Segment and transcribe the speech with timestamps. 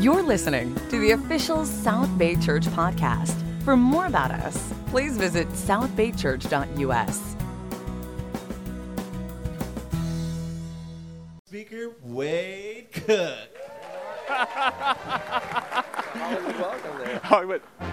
[0.00, 3.34] You're listening to the official South Bay Church podcast.
[3.62, 7.36] For more about us, please visit southbaychurch.us.
[11.46, 13.48] Speaker Wade Cook.
[16.14, 17.20] Oh, welcome.
[17.22, 17.62] Hollywood.
[17.80, 17.91] Oh, yes.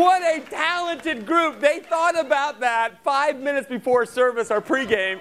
[0.00, 1.60] What a talented group.
[1.60, 5.20] They thought about that five minutes before service, our pregame,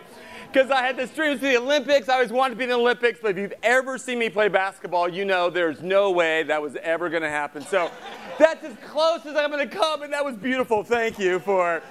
[0.49, 2.07] because I had this dream to the Olympics.
[2.07, 4.47] I always wanted to be in the Olympics, but if you've ever seen me play
[4.47, 7.61] basketball, you know there's no way that was ever going to happen.
[7.61, 7.91] So
[8.37, 10.81] that's as close as I'm going to come, and that was beautiful.
[10.81, 11.83] Thank you for.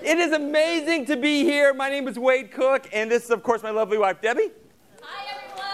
[0.00, 1.74] It is amazing to be here.
[1.74, 4.52] My name is Wade Cook, and this is, of course, my lovely wife, Debbie.
[5.02, 5.66] Hi, everyone.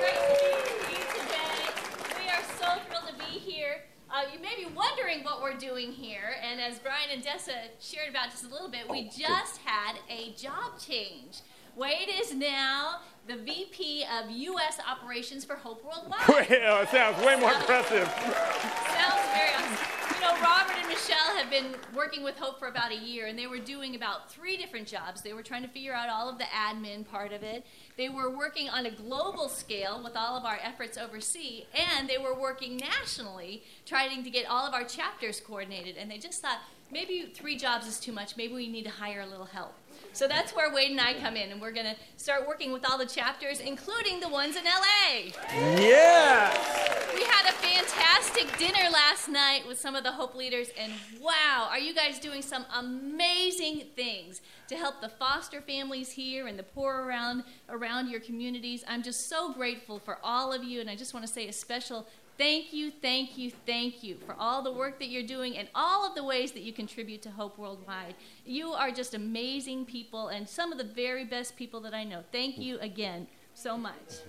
[0.00, 2.24] Great to be with you today.
[2.24, 3.84] We are so thrilled to be here.
[4.18, 8.08] Uh, you may be wondering what we're doing here, and as Brian and Dessa shared
[8.08, 11.42] about just a little bit, we just had a job change.
[11.76, 12.96] Wade is now
[13.28, 14.80] the VP of U.S.
[14.90, 16.18] Operations for Hope Worldwide.
[16.50, 18.08] Well, it sounds way more impressive.
[18.08, 20.07] Sounds very awesome.
[20.18, 23.38] You know, Robert and Michelle have been working with Hope for about a year, and
[23.38, 25.22] they were doing about three different jobs.
[25.22, 27.64] They were trying to figure out all of the admin part of it.
[27.96, 32.18] They were working on a global scale with all of our efforts overseas, and they
[32.18, 35.96] were working nationally, trying to get all of our chapters coordinated.
[35.96, 36.58] And they just thought
[36.90, 38.36] maybe three jobs is too much.
[38.36, 39.74] Maybe we need to hire a little help.
[40.18, 42.84] So that's where Wade and I come in, and we're going to start working with
[42.90, 45.30] all the chapters, including the ones in LA.
[45.54, 47.14] Yes.
[47.14, 51.68] We had a fantastic dinner last night with some of the Hope leaders, and wow,
[51.70, 56.64] are you guys doing some amazing things to help the foster families here and the
[56.64, 58.82] poor around around your communities?
[58.88, 61.52] I'm just so grateful for all of you, and I just want to say a
[61.52, 62.08] special
[62.38, 66.06] thank you, thank you, thank you for all the work that you're doing and all
[66.06, 68.14] of the ways that you contribute to Hope Worldwide.
[68.46, 72.22] You are just amazing people and some of the very best people that I know.
[72.32, 74.22] Thank you again so much.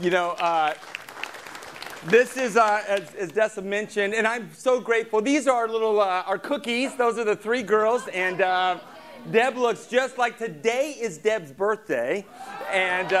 [0.00, 0.74] You know, uh,
[2.06, 5.20] this is, uh, as, as Dessa mentioned, and I'm so grateful.
[5.20, 6.94] These are our little, uh, our cookies.
[6.96, 8.78] Those are the three girls, and uh,
[9.30, 12.26] Deb looks just like today is Deb's birthday,
[12.70, 13.12] and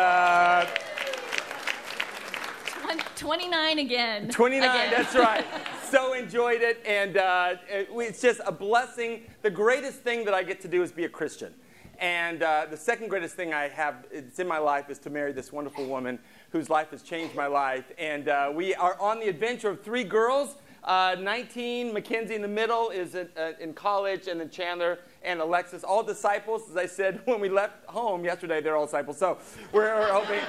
[3.00, 4.28] uh, Twen- 29 again.
[4.28, 4.68] 29.
[4.70, 4.90] Again.
[4.90, 5.44] That's right.
[5.84, 9.22] So enjoyed it, and uh, it- it's just a blessing.
[9.42, 11.54] The greatest thing that I get to do is be a Christian.
[12.00, 15.30] And uh, the second greatest thing I have it's in my life is to marry
[15.32, 16.18] this wonderful woman
[16.50, 17.84] whose life has changed my life.
[17.96, 20.56] And uh, we are on the adventure of three girls.
[20.82, 25.40] Uh, 19, Mackenzie in the middle is in, uh, in college, and then Chandler and
[25.40, 26.68] Alexis, all disciples.
[26.70, 29.16] As I said when we left home yesterday, they're all disciples.
[29.16, 29.38] So
[29.72, 30.40] we're, we're hoping,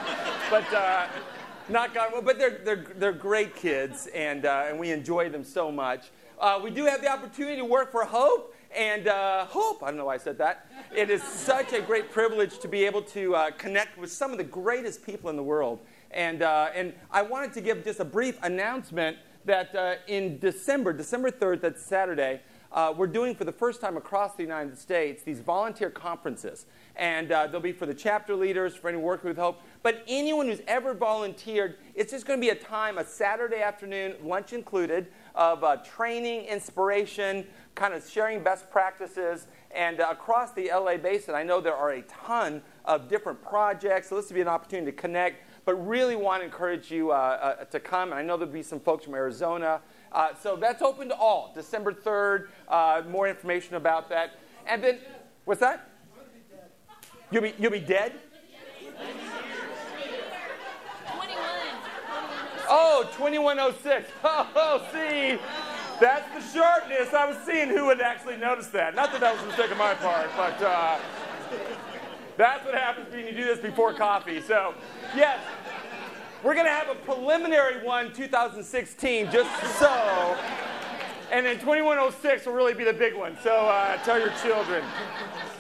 [0.49, 0.65] but
[1.69, 1.95] not.
[1.95, 6.11] Well, but they're, they're, they're great kids, and, uh, and we enjoy them so much.
[6.39, 9.97] Uh, we do have the opportunity to work for Hope, and uh, Hope, I don't
[9.97, 10.67] know why I said that.
[10.95, 14.37] It is such a great privilege to be able to uh, connect with some of
[14.37, 15.79] the greatest people in the world.
[16.11, 20.91] And, uh, and I wanted to give just a brief announcement that uh, in December,
[20.91, 25.23] December 3rd, that's Saturday, uh, we're doing for the first time across the United States
[25.23, 26.65] these volunteer conferences.
[26.97, 29.61] And uh, they'll be for the chapter leaders, for anyone working with Hope.
[29.85, 34.15] But anyone who's ever volunteered, it's just going to be a time, a Saturday afternoon,
[34.23, 39.45] lunch included, of uh, training, inspiration, kind of sharing best practices.
[39.69, 44.09] And uh, across the LA basin, I know there are a ton of different projects.
[44.09, 47.13] So this will be an opportunity to connect, but really want to encourage you uh,
[47.59, 48.09] uh, to come.
[48.09, 49.81] And I know there'll be some folks from Arizona.
[50.11, 51.51] Uh, so that's open to all.
[51.53, 54.39] December 3rd, uh, more information about that.
[54.65, 54.97] And then,
[55.43, 55.91] what's that?
[57.29, 58.13] You'll be, you'll be dead?
[62.77, 64.11] Oh, 2106.
[64.25, 65.39] Oh, see,
[66.01, 67.13] that's the sharpness.
[67.13, 68.95] I was seeing who would actually notice that.
[68.95, 70.99] Not that that was a mistake on my part, but uh,
[72.35, 74.41] that's what happens when you do this before coffee.
[74.41, 74.73] So,
[75.15, 75.39] yes,
[76.43, 80.37] we're going to have a preliminary one 2016, just so.
[81.31, 83.37] And then 2106 will really be the big one.
[83.41, 84.83] So uh, tell your children.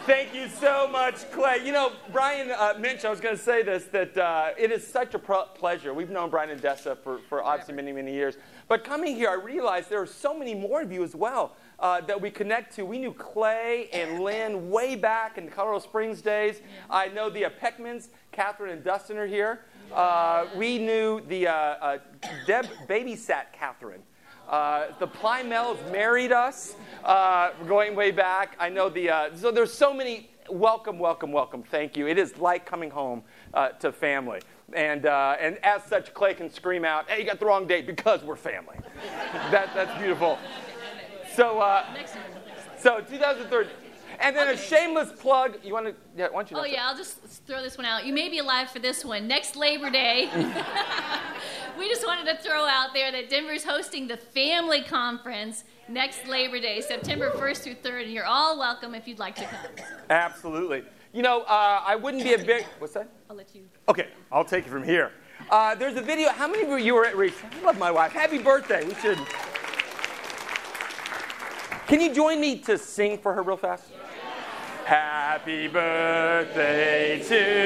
[0.05, 1.65] Thank you so much, Clay.
[1.65, 4.85] You know, Brian uh, Minch, I was going to say this, that uh, it is
[4.85, 5.95] such a pro- pleasure.
[5.95, 8.37] We've known Brian and Dessa for, for obviously many, many years.
[8.67, 12.01] But coming here, I realized there are so many more of you as well uh,
[12.01, 12.85] that we connect to.
[12.85, 16.61] We knew Clay and Lynn way back in the Colorado Springs days.
[16.87, 19.61] I know the Peckmans, Catherine and Dustin are here.
[19.91, 21.97] Uh, we knew the uh, uh,
[22.45, 24.03] Deb babysat Catherine.
[24.49, 28.55] Uh, the Plymels married us, uh, going way back.
[28.59, 32.07] I know the, uh, so there's so many, welcome, welcome, welcome, thank you.
[32.07, 34.41] It is like coming home uh, to family.
[34.73, 37.87] And, uh, and as such, Clay can scream out, hey, you got the wrong date
[37.87, 38.77] because we're family.
[39.51, 40.37] that, that's beautiful.
[41.35, 41.85] So, uh,
[42.79, 43.84] so 2003.
[44.19, 45.57] And then a shameless plug.
[45.63, 46.57] You want to, yeah, why don't you?
[46.57, 46.73] Oh Dessa?
[46.73, 48.05] yeah, I'll just throw this one out.
[48.05, 49.27] You may be alive for this one.
[49.27, 50.29] Next Labor Day,
[51.77, 56.59] we just wanted to throw out there that Denver's hosting the Family Conference next Labor
[56.59, 59.59] Day, September 1st through 3rd, and you're all welcome if you'd like to come.
[60.09, 60.83] Absolutely.
[61.13, 63.09] You know, uh, I wouldn't be a big, what's that?
[63.29, 63.63] I'll let you.
[63.87, 65.11] Okay, I'll take it from here.
[65.49, 66.29] Uh, there's a video.
[66.29, 67.35] How many of you were at Reach?
[67.61, 68.11] I love my wife.
[68.11, 68.85] Happy birthday.
[68.85, 69.19] We should.
[71.87, 73.91] Can you join me to sing for her real fast?
[74.85, 77.64] Happy birthday to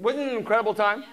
[0.00, 1.04] Wasn't it an incredible time?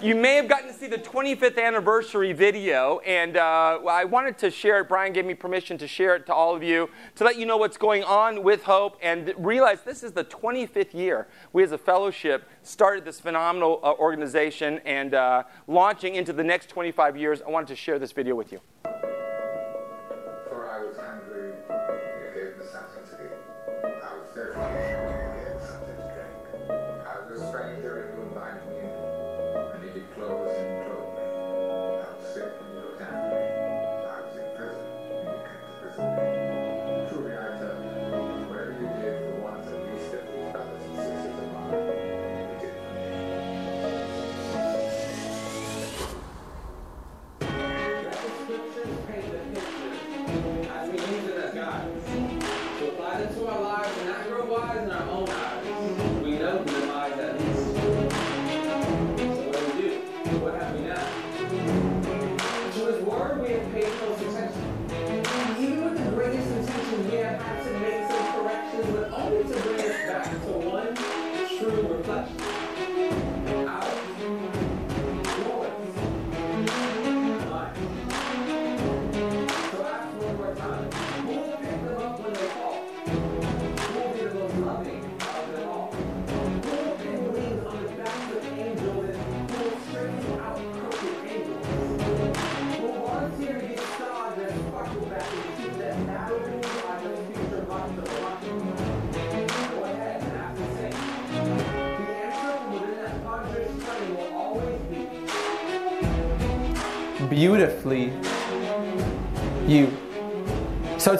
[0.00, 4.50] You may have gotten to see the 25th anniversary video, and uh, I wanted to
[4.50, 4.88] share it.
[4.88, 7.58] Brian gave me permission to share it to all of you to let you know
[7.58, 11.78] what's going on with Hope and realize this is the 25th year we as a
[11.78, 17.42] fellowship started this phenomenal uh, organization and uh, launching into the next 25 years.
[17.42, 18.60] I wanted to share this video with you.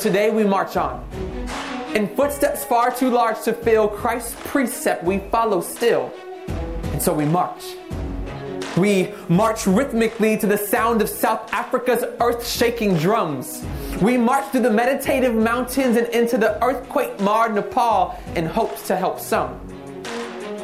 [0.02, 1.06] Today we march on.
[1.94, 6.12] In footsteps far too large to fill, Christ's precept we follow still.
[6.48, 7.76] And so we march.
[8.76, 13.64] We march rhythmically to the sound of South Africa's earth shaking drums.
[14.00, 18.96] We march through the meditative mountains and into the earthquake marred Nepal in hopes to
[18.96, 19.60] help some.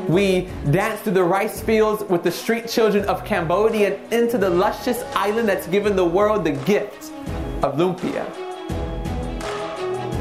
[0.08, 4.50] We dance through the rice fields with the street children of Cambodia and into the
[4.50, 7.12] luscious island that's given the world the gift
[7.62, 8.47] of lumpia.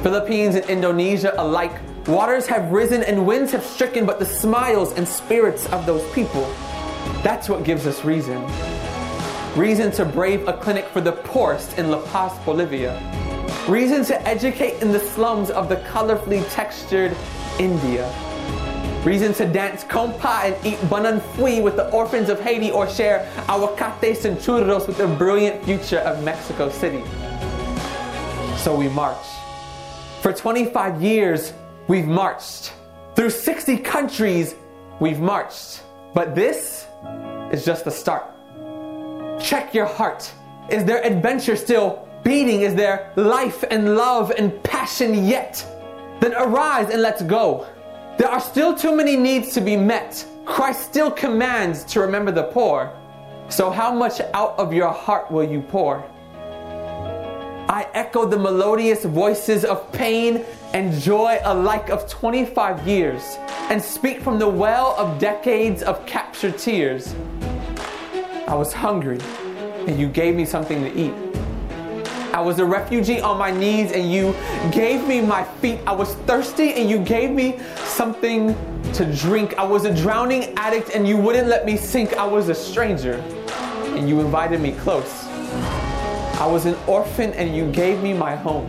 [0.07, 5.05] Philippines and Indonesia alike, waters have risen and winds have stricken, but the smiles and
[5.05, 6.45] spirits of those people,
[7.23, 8.41] that's what gives us reason.
[9.57, 12.95] Reason to brave a clinic for the poorest in La Paz, Bolivia.
[13.67, 17.13] Reason to educate in the slums of the colorfully textured
[17.59, 18.09] India.
[19.03, 23.29] Reason to dance compa and eat banan fui with the orphans of Haiti or share
[23.49, 27.03] aguacates and churros with the brilliant future of Mexico City.
[28.55, 29.36] So we march.
[30.21, 31.53] For 25 years,
[31.87, 32.73] we've marched.
[33.15, 34.55] Through 60 countries,
[34.99, 35.83] we've marched.
[36.15, 36.87] But this
[37.51, 38.25] is just the start.
[39.39, 40.31] Check your heart.
[40.69, 42.61] Is there adventure still beating?
[42.61, 45.63] Is there life and love and passion yet?
[46.19, 47.67] Then arise and let's go.
[48.17, 50.25] There are still too many needs to be met.
[50.45, 52.91] Christ still commands to remember the poor.
[53.49, 56.03] So, how much out of your heart will you pour?
[57.69, 63.21] I echo the melodious voices of pain and joy alike of 25 years
[63.69, 67.13] and speak from the well of decades of captured tears.
[68.47, 69.19] I was hungry
[69.85, 71.13] and you gave me something to eat.
[72.33, 74.33] I was a refugee on my knees and you
[74.71, 75.79] gave me my feet.
[75.85, 78.55] I was thirsty and you gave me something
[78.93, 79.57] to drink.
[79.57, 82.13] I was a drowning addict and you wouldn't let me sink.
[82.13, 83.15] I was a stranger
[83.87, 85.27] and you invited me close.
[86.39, 88.67] I was an orphan and you gave me my home.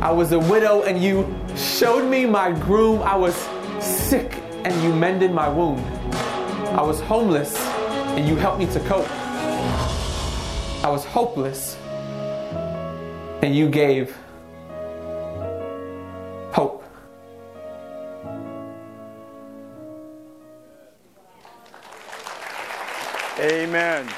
[0.00, 3.02] I was a widow and you showed me my groom.
[3.02, 3.34] I was
[3.80, 4.32] sick
[4.64, 5.84] and you mended my wound.
[6.74, 7.54] I was homeless
[8.16, 9.06] and you helped me to cope.
[10.82, 11.76] I was hopeless
[13.42, 14.16] and you gave
[16.50, 16.82] hope.
[23.38, 24.08] Amen.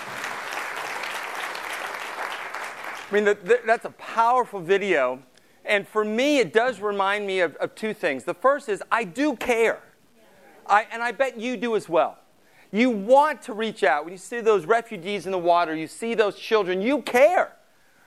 [3.09, 5.23] I mean, the, the, that's a powerful video.
[5.65, 8.25] And for me, it does remind me of, of two things.
[8.25, 9.83] The first is I do care.
[10.67, 12.19] I, and I bet you do as well.
[12.71, 14.05] You want to reach out.
[14.05, 17.55] When you see those refugees in the water, you see those children, you care.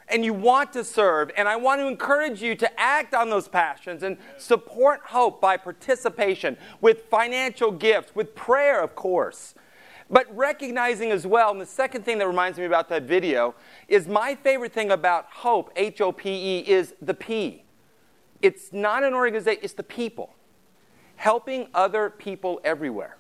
[0.08, 1.32] And you want to serve.
[1.38, 5.58] And I want to encourage you to act on those passions and support hope by
[5.58, 9.56] participation with financial gifts, with prayer, of course.
[10.12, 13.56] But recognizing as well, and the second thing that reminds me about that video
[13.88, 17.64] is my favorite thing about Hope, H O P E, is the P.
[18.42, 20.36] It's not an organization, it's the people.
[21.16, 23.18] Helping other people everywhere.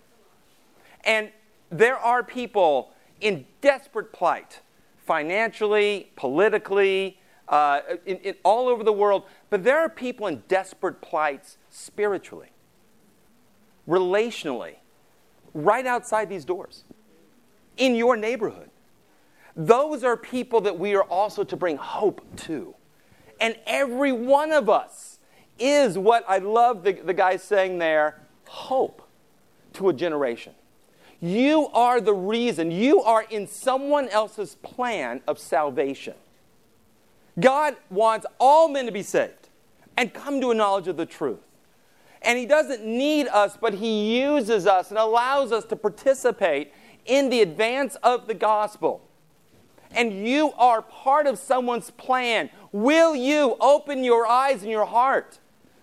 [1.06, 1.30] And
[1.70, 4.60] there are people in desperate plight,
[4.98, 11.02] financially, politically, uh, in, in, all over the world, but there are people in desperate
[11.02, 12.50] plights spiritually,
[13.88, 14.76] relationally
[15.54, 16.84] right outside these doors
[17.78, 18.70] in your neighborhood.
[19.56, 22.76] Those are people that we are also to bring hope to.
[23.40, 25.20] And every one of us
[25.60, 29.08] is what I love the, the guy saying there hope
[29.74, 30.54] to a generation.
[31.20, 36.16] You are the reason, you are in someone else's plan of salvation.
[37.40, 39.50] God wants all men to be saved
[39.96, 41.40] and come to a knowledge of the truth.
[42.22, 46.74] And He doesn't need us, but He uses us and allows us to participate
[47.06, 49.08] in the advance of the gospel.
[49.94, 52.50] And you are part of someone's plan.
[52.72, 55.40] Will you open your eyes and your heart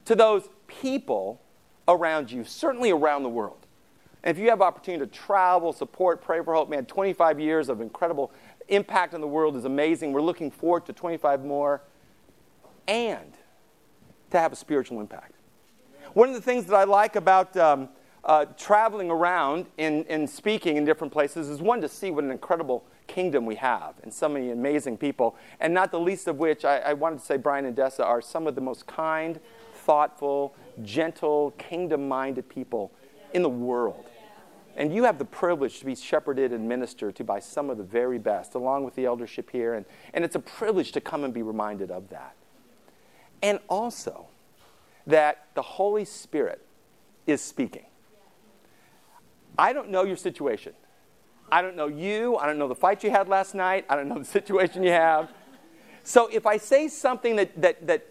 [0.06, 1.42] to those people
[1.86, 3.66] around you, certainly around the world?
[4.22, 7.80] And if you have opportunity to travel, support, pray for hope, man, 25 years of
[7.80, 8.32] incredible
[8.68, 10.12] impact on the world is amazing.
[10.12, 11.82] We're looking forward to 25 more
[12.86, 13.32] and
[14.30, 15.37] to have a spiritual impact.
[16.14, 17.88] One of the things that I like about um,
[18.24, 22.30] uh, traveling around and, and speaking in different places is one to see what an
[22.30, 26.64] incredible kingdom we have and so many amazing people, and not the least of which
[26.64, 29.40] I, I wanted to say Brian and Dessa are some of the most kind,
[29.72, 32.92] thoughtful, gentle, kingdom minded people
[33.32, 34.04] in the world.
[34.76, 37.84] And you have the privilege to be shepherded and ministered to by some of the
[37.84, 39.74] very best, along with the eldership here.
[39.74, 39.84] And,
[40.14, 42.36] and it's a privilege to come and be reminded of that.
[43.42, 44.28] And also,
[45.08, 46.64] that the Holy Spirit
[47.26, 47.86] is speaking.
[49.58, 50.74] I don't know your situation.
[51.50, 52.36] I don't know you.
[52.36, 53.86] I don't know the fight you had last night.
[53.88, 55.32] I don't know the situation you have.
[56.04, 58.06] So if I say something that, that, that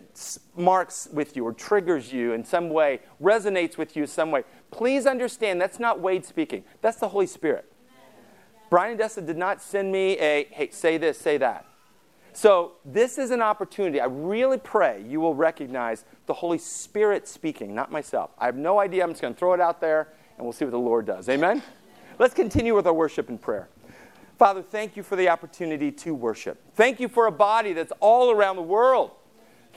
[0.55, 4.43] marks with you or triggers you in some way, resonates with you in some way,
[4.71, 6.63] please understand that's not Wade speaking.
[6.81, 7.71] That's the Holy Spirit.
[8.69, 11.65] Brian and Dessa did not send me a, hey, say this, say that.
[12.37, 13.99] So this is an opportunity.
[13.99, 18.29] I really pray you will recognize the Holy Spirit speaking, not myself.
[18.37, 19.03] I have no idea.
[19.03, 21.29] I'm just going to throw it out there and we'll see what the Lord does.
[21.29, 21.63] Amen?
[22.19, 23.69] Let's continue with our worship and prayer.
[24.37, 26.61] Father, thank you for the opportunity to worship.
[26.75, 29.13] Thank you for a body that's all around the world.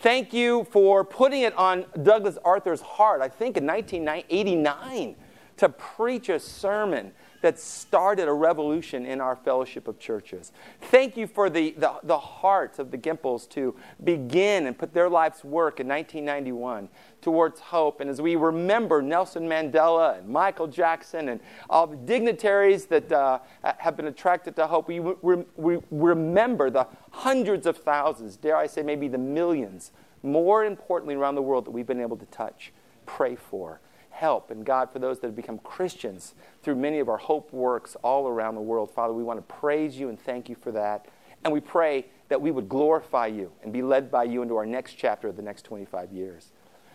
[0.02, 5.17] Thank you for putting it on Douglas Arthur's heart, I think in 1989,
[5.57, 10.52] to preach a sermon that started a revolution in our fellowship of churches.
[10.82, 15.09] Thank you for the, the, the heart of the Gempels to begin and put their
[15.09, 16.88] life's work in 1991
[17.20, 18.00] towards hope.
[18.00, 23.40] And as we remember Nelson Mandela and Michael Jackson and all the dignitaries that uh,
[23.78, 28.66] have been attracted to hope, we, we, we remember the hundreds of thousands, dare I
[28.66, 29.92] say, maybe the millions,
[30.23, 32.73] more importantly, around the world that we've been able to touch,
[33.06, 33.80] pray for
[34.21, 34.50] help.
[34.50, 38.29] And God, for those that have become Christians through many of our hope works all
[38.29, 41.07] around the world, Father, we want to praise you and thank you for that.
[41.43, 44.67] And we pray that we would glorify you and be led by you into our
[44.67, 46.53] next chapter of the next 25 years.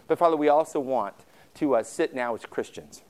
[0.07, 1.15] But Father, we also want
[1.55, 3.01] to uh, sit now as Christians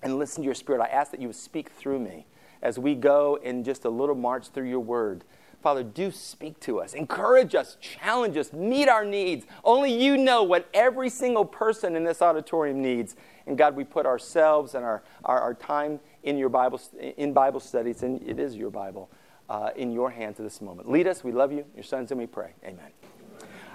[0.00, 0.80] and listen to your spirit.
[0.80, 2.26] I ask that you would speak through me
[2.62, 5.24] as we go in just a little march through your word.
[5.62, 9.44] Father, do speak to us, encourage us, challenge us, meet our needs.
[9.62, 13.14] Only you know what every single person in this auditorium needs.
[13.46, 16.80] And God, we put ourselves and our, our, our time in your Bible,
[17.18, 19.10] in Bible studies, and it is your Bible,
[19.50, 20.90] uh, in your hands at this moment.
[20.90, 21.22] Lead us.
[21.22, 21.66] We love you.
[21.74, 22.52] Your sons and we pray.
[22.64, 22.90] Amen.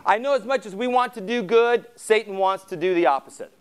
[0.05, 3.05] I know as much as we want to do good, Satan wants to do the
[3.05, 3.51] opposite.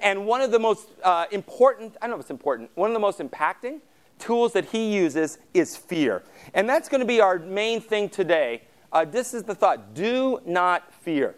[0.00, 2.94] And one of the most uh, important, I don't know if it's important, one of
[2.94, 3.80] the most impacting
[4.20, 6.22] tools that he uses is fear.
[6.54, 8.62] And that's going to be our main thing today.
[8.92, 11.34] Uh, this is the thought do not fear.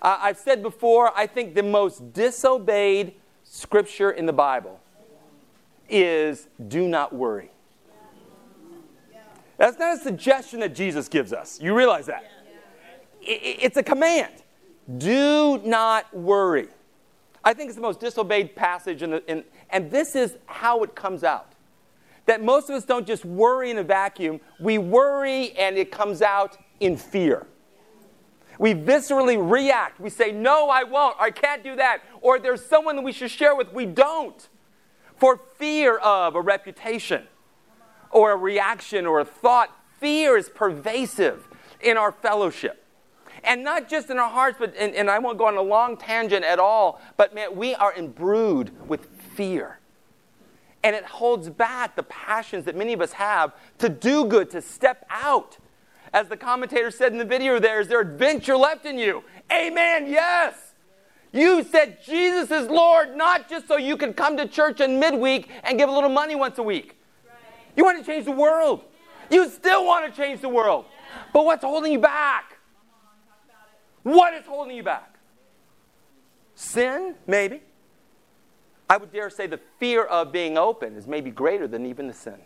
[0.00, 4.80] Uh, I've said before, I think the most disobeyed scripture in the Bible
[5.88, 7.50] is do not worry.
[9.56, 11.60] That's not a suggestion that Jesus gives us.
[11.60, 12.24] You realize that?
[13.20, 14.32] It's a command.
[14.98, 16.68] Do not worry.
[17.44, 20.94] I think it's the most disobeyed passage, in the, in, and this is how it
[20.94, 21.47] comes out
[22.28, 26.20] that most of us don't just worry in a vacuum, we worry and it comes
[26.20, 27.46] out in fear.
[28.58, 29.98] We viscerally react.
[29.98, 31.16] We say, No, I won't.
[31.18, 32.02] I can't do that.
[32.20, 33.72] Or there's someone that we should share with.
[33.72, 34.46] We don't.
[35.16, 37.24] For fear of a reputation
[38.10, 39.70] or a reaction or a thought.
[39.98, 41.48] Fear is pervasive
[41.80, 42.84] in our fellowship.
[43.42, 45.96] And not just in our hearts, but, and, and I won't go on a long
[45.96, 49.77] tangent at all, but man, we are imbrued with fear.
[50.82, 54.62] And it holds back the passions that many of us have to do good, to
[54.62, 55.58] step out.
[56.12, 59.22] As the commentator said in the video there, is there adventure left in you?
[59.52, 60.54] Amen, yes.
[61.32, 65.50] You said Jesus is Lord, not just so you can come to church in midweek
[65.64, 66.96] and give a little money once a week.
[67.76, 68.84] You want to change the world.
[69.30, 70.86] You still want to change the world.
[71.32, 72.56] But what's holding you back?
[74.02, 75.16] What is holding you back?
[76.54, 77.14] Sin?
[77.26, 77.60] Maybe.
[78.90, 82.14] I would dare say the fear of being open is maybe greater than even the
[82.14, 82.38] sin.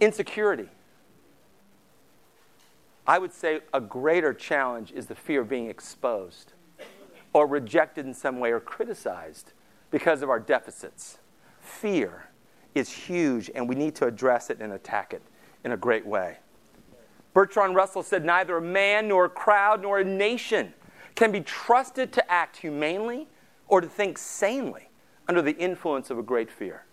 [0.00, 0.68] Insecurity.
[3.06, 6.52] I would say a greater challenge is the fear of being exposed
[7.32, 9.52] or rejected in some way or criticized
[9.90, 11.18] because of our deficits.
[11.60, 12.28] Fear
[12.74, 15.22] is huge, and we need to address it and attack it
[15.64, 16.38] in a great way.
[17.32, 20.72] Bertrand Russell said, Neither a man, nor a crowd, nor a nation
[21.14, 23.28] can be trusted to act humanely
[23.68, 24.90] or to think sanely
[25.28, 26.84] under the influence of a great fear.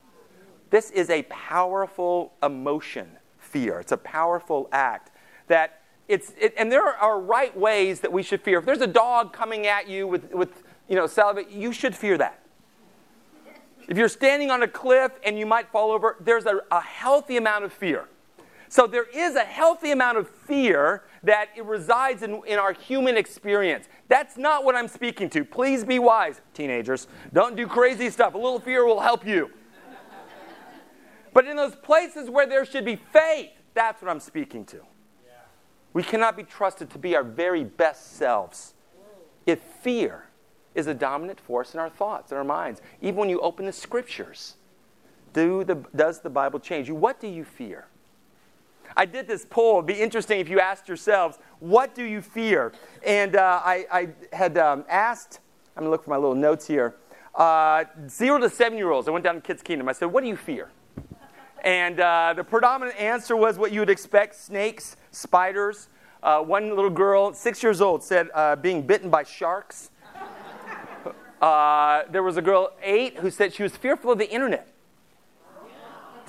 [0.70, 3.80] This is a powerful emotion, fear.
[3.80, 5.12] It's a powerful act
[5.48, 8.60] that it's, it, and there are right ways that we should fear.
[8.60, 12.18] If there's a dog coming at you with, with you know, salivate, you should fear
[12.18, 12.40] that.
[13.88, 17.38] If you're standing on a cliff and you might fall over, there's a, a healthy
[17.38, 18.08] amount of fear.
[18.72, 23.18] So there is a healthy amount of fear that it resides in, in our human
[23.18, 23.90] experience.
[24.08, 25.44] That's not what I'm speaking to.
[25.44, 27.08] Please be wise, teenagers.
[27.34, 28.34] Don't do crazy stuff.
[28.34, 29.52] A little fear will help you.
[31.34, 34.80] but in those places where there should be faith, that's what I'm speaking to.
[35.92, 38.74] We cannot be trusted to be our very best selves
[39.46, 40.30] if fear
[40.76, 42.82] is a dominant force in our thoughts, in our minds.
[43.02, 44.56] Even when you open the scriptures,
[45.34, 46.96] do the, does the Bible change you?
[46.96, 47.88] What do you fear?
[48.96, 49.78] I did this poll.
[49.78, 52.74] It'd be interesting if you asked yourselves, what do you fear?
[53.06, 55.40] And uh, I, I, had um, asked,
[55.76, 56.96] I'm going to look for my little notes here,
[57.36, 59.08] uh, zero to seven year olds.
[59.08, 59.88] I went down to Kids Kingdom.
[59.88, 60.70] I said, what do you fear?
[61.64, 65.90] And uh, the predominant answer was what you would expect snakes, spiders.
[66.24, 69.90] Uh, one little girl, six years old, said uh, being bitten by sharks.
[71.42, 74.71] Uh, there was a girl, eight, who said she was fearful of the internet.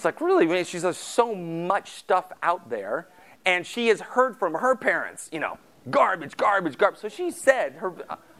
[0.02, 0.46] It's like, really?
[0.46, 3.06] I mean, she says so much stuff out there,
[3.46, 5.58] and she has heard from her parents, you know,
[5.90, 6.98] garbage, garbage, garbage.
[6.98, 7.94] So she said, her,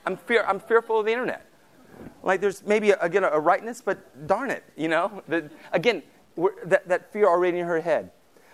[0.05, 1.47] I'm, fear, I'm fearful of the internet.
[2.25, 5.23] Like, there's maybe, a, again, a, rightness, but darn it, you know?
[5.29, 6.03] The, again,
[6.65, 8.11] that, that fear already in her head.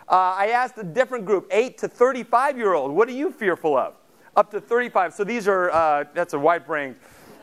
[0.07, 3.75] Uh, I asked a different group, 8 to 35 year old, what are you fearful
[3.75, 3.95] of?
[4.37, 5.15] Up to 35.
[5.15, 6.97] So these are, uh, that's a wide range.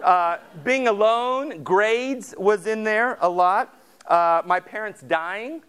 [0.03, 3.75] Uh, being alone, grades was in there a lot.
[4.07, 5.61] Uh, my parents dying.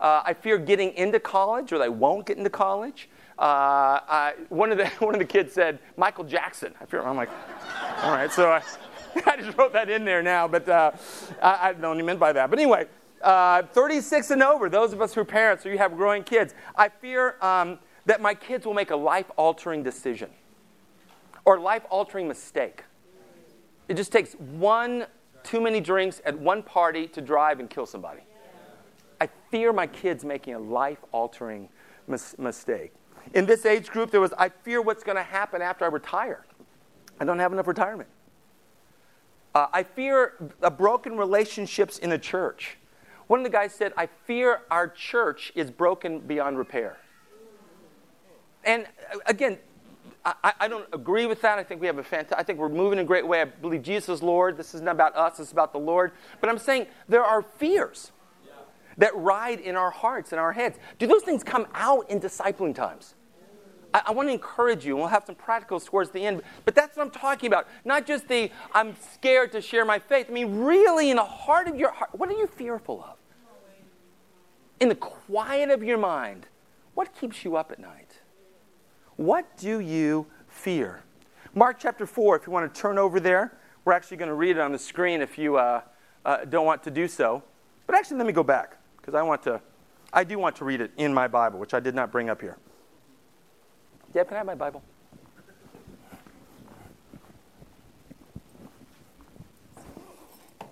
[0.00, 3.08] Uh, I fear getting into college or they won't get into college.
[3.38, 6.74] Uh, I, one, of the, one of the kids said, Michael Jackson.
[6.80, 7.30] I fear, I'm like,
[8.02, 8.62] all right, so I,
[9.26, 10.92] I just wrote that in there now, but uh,
[11.40, 12.50] I, I, don't know what even mean by that.
[12.50, 12.86] But anyway,
[13.22, 16.54] uh, 36 and over, those of us who are parents or you have growing kids,
[16.76, 20.30] I fear um, that my kids will make a life altering decision
[21.44, 22.84] or life altering mistake.
[23.88, 25.06] It just takes one
[25.44, 28.22] too many drinks at one party to drive and kill somebody.
[29.20, 31.68] I fear my kids making a life altering
[32.06, 32.92] mis- mistake.
[33.34, 36.44] In this age group, there was, I fear what's going to happen after I retire.
[37.20, 38.08] I don't have enough retirement.
[39.54, 42.78] Uh, I fear uh, broken relationships in the church.
[43.26, 46.98] One of the guys said, I fear our church is broken beyond repair.
[48.64, 49.58] And uh, again,
[50.24, 51.58] I, I, don't agree with that.
[51.58, 53.40] I think we have a fantastic, I think we're moving in a great way.
[53.40, 54.56] I believe Jesus is Lord.
[54.56, 56.12] This isn't about us, it's about the Lord.
[56.40, 58.12] But I'm saying there are fears
[58.98, 60.78] that ride in our hearts and our heads.
[60.98, 63.14] Do those things come out in discipling times?
[63.92, 66.74] I, I want to encourage you, and we'll have some practicals towards the end, but
[66.74, 67.66] that's what I'm talking about.
[67.84, 70.26] Not just the I'm scared to share my faith.
[70.28, 73.16] I mean, really, in the heart of your heart, what are you fearful of?
[74.80, 76.46] In the quiet of your mind,
[76.94, 78.11] what keeps you up at night?
[79.22, 81.04] What do you fear?
[81.54, 84.56] Mark chapter 4, if you want to turn over there, we're actually going to read
[84.56, 85.82] it on the screen if you uh,
[86.24, 87.44] uh, don't want to do so.
[87.86, 89.60] But actually, let me go back because I want to,
[90.12, 92.40] I do want to read it in my Bible, which I did not bring up
[92.40, 92.56] here.
[94.12, 94.82] Deb, can I have my Bible?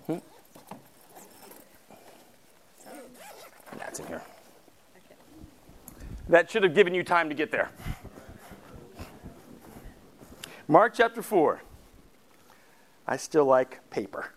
[0.07, 0.17] Hmm?
[3.77, 4.21] That's in here.
[6.27, 7.69] That should have given you time to get there.
[10.71, 11.61] Mark chapter 4.
[13.05, 14.31] I still like paper.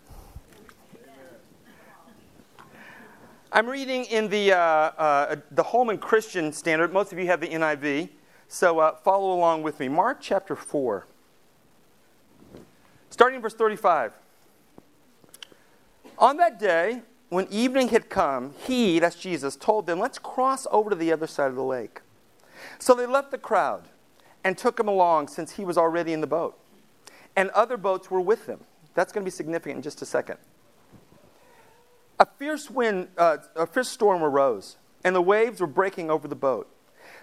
[3.53, 6.93] I'm reading in the, uh, uh, the Holman Christian Standard.
[6.93, 8.09] Most of you have the NIV,
[8.49, 9.87] so uh, follow along with me.
[9.87, 11.07] Mark chapter 4,
[13.11, 14.11] starting in verse 35.
[16.19, 20.91] On that day, when evening had come, he, that's Jesus, told them, Let's cross over
[20.91, 22.01] to the other side of the lake.
[22.81, 23.85] So they left the crowd
[24.45, 26.59] and took him along since he was already in the boat.
[27.35, 28.61] And other boats were with them.
[28.95, 30.37] That's going to be significant in just a second.
[32.21, 36.37] A fierce wind, uh, a fierce storm arose, and the waves were breaking over the
[36.37, 36.71] boat.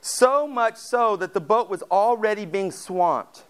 [0.02, 3.44] So much so that the boat was already being swamped.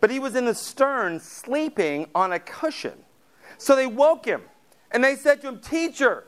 [0.00, 3.04] But he was in the stern, sleeping on a cushion.
[3.58, 4.42] So they woke him,
[4.90, 6.24] and they said to him, Teacher,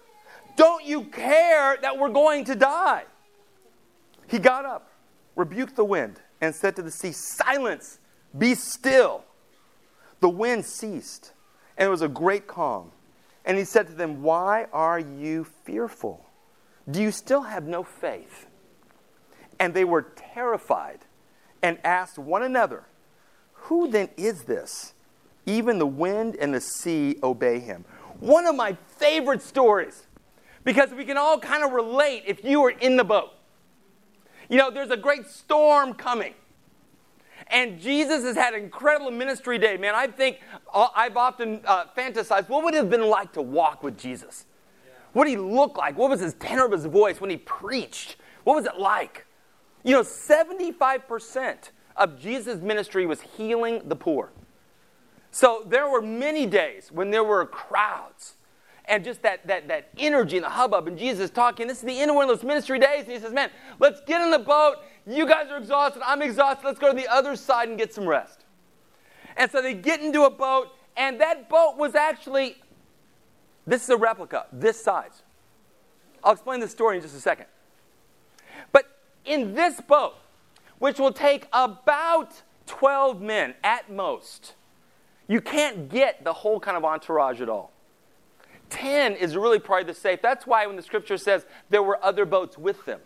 [0.57, 3.05] don't you care that we're going to die?
[4.29, 4.93] He got up,
[5.35, 7.99] rebuked the wind, and said to the sea, Silence,
[8.37, 9.25] be still.
[10.21, 11.33] The wind ceased,
[11.77, 12.93] and it was a great calm.
[13.45, 16.25] And he said to them, Why are you fearful?
[16.91, 18.47] Do you still have no faith?
[19.59, 21.01] And they were terrified
[21.63, 22.85] and asked one another,
[23.53, 24.95] Who then is this?
[25.47, 27.85] Even the wind and the sea obey him.
[28.21, 30.07] One of my favorite stories
[30.65, 33.34] because we can all kind of relate if you were in the boat.
[34.49, 36.35] You know, there's a great storm coming.
[37.49, 39.95] And Jesus has had an incredible ministry day, man.
[39.95, 40.41] I think
[40.73, 44.47] uh, I've often uh, fantasized what would it have been like to walk with Jesus?
[45.13, 45.97] What did he look like?
[45.97, 48.17] What was his tenor of his voice when he preached?
[48.45, 49.27] What was it like?
[49.85, 54.33] You know, 75% of Jesus' ministry was healing the poor.
[55.31, 58.35] So there were many days when there were crowds
[58.87, 61.67] and just that, that, that energy and the hubbub and Jesus talking.
[61.67, 63.05] This is the end of one of those ministry days.
[63.05, 66.03] And he says, Man, let's get in the boat you guys are exhausted.
[66.05, 66.65] I'm exhausted.
[66.65, 68.45] Let's go to the other side and get some rest.
[69.37, 72.57] And so they get into a boat, and that boat was actually
[73.67, 75.23] this is a replica, this size.
[76.23, 77.47] I'll explain the story in just a second.
[78.73, 78.85] But
[79.25, 80.15] in this boat,
[80.79, 84.55] which will take about 12 men at most,
[85.29, 87.73] you can't get the whole kind of entourage at all.
[88.75, 90.21] 10 is really probably the safe.
[90.21, 93.01] That's why when the scripture says there were other boats with them.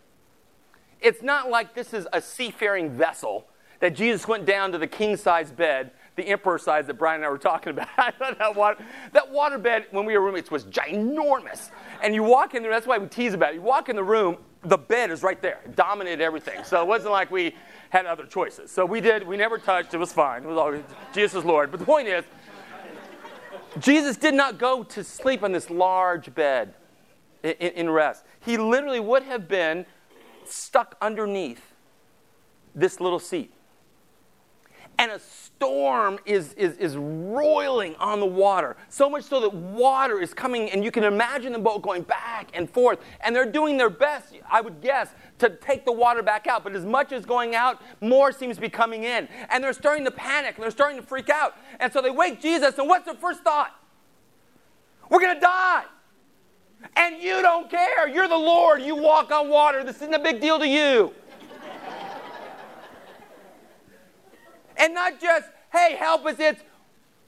[1.00, 3.46] It's not like this is a seafaring vessel
[3.80, 7.26] that Jesus went down to the king size bed, the emperor size that Brian and
[7.26, 7.88] I were talking about.
[8.18, 11.70] that, water, that water bed, when we were roommates, was ginormous.
[12.02, 13.56] And you walk in there, that's why we tease about it.
[13.56, 16.64] You walk in the room, the bed is right there, it dominated everything.
[16.64, 17.54] So it wasn't like we
[17.90, 18.72] had other choices.
[18.72, 20.42] So we did, we never touched, it was fine.
[20.42, 20.74] It was all
[21.12, 21.70] Jesus Lord.
[21.70, 22.24] But the point is,
[23.78, 26.74] Jesus did not go to sleep on this large bed
[27.42, 28.24] in, in rest.
[28.40, 29.86] He literally would have been
[30.44, 31.74] stuck underneath
[32.74, 33.52] this little seat.
[34.98, 40.20] And a storm is, is, is roiling on the water, so much so that water
[40.20, 42.98] is coming, and you can imagine the boat going back and forth.
[43.20, 46.64] And they're doing their best, I would guess, to take the water back out.
[46.64, 49.28] But as much as going out, more seems to be coming in.
[49.50, 51.54] And they're starting to panic, and they're starting to freak out.
[51.78, 53.74] And so they wake Jesus, and what's their first thought?
[55.10, 55.84] We're going to die.
[56.96, 58.08] And you don't care.
[58.08, 58.82] You're the Lord.
[58.82, 59.82] You walk on water.
[59.84, 61.14] This isn't a big deal to you.
[64.78, 66.36] And not just, hey, help us.
[66.38, 66.62] It's,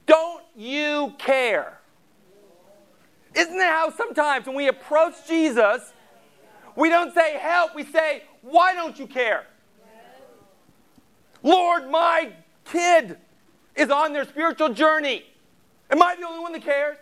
[0.06, 1.78] don't you care?
[3.34, 5.92] Isn't that how sometimes when we approach Jesus,
[6.76, 9.46] we don't say help, we say, why don't you care?
[11.42, 12.32] Lord, my
[12.64, 13.18] kid
[13.74, 15.24] is on their spiritual journey.
[15.90, 16.96] Am I the only one that cares?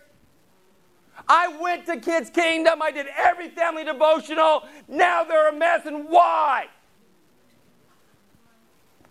[1.28, 2.80] I went to Kids Kingdom.
[2.80, 4.64] I did every family devotional.
[4.86, 6.68] Now they're a mess, and why?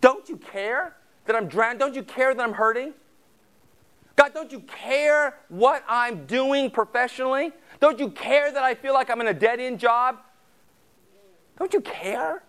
[0.00, 0.96] Don't you care
[1.28, 1.78] that I'm drowned?
[1.78, 2.94] Don't you care that I'm hurting?
[4.16, 7.52] God, don't you care what I'm doing professionally?
[7.78, 10.18] Don't you care that I feel like I'm in a dead end job?
[11.58, 12.42] Don't you care?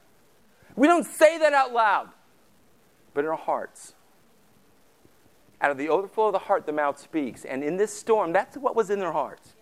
[0.75, 2.09] We don't say that out loud,
[3.13, 3.93] but in our hearts.
[5.61, 7.43] Out of the overflow of the heart, the mouth speaks.
[7.43, 9.53] And in this storm, that's what was in their hearts.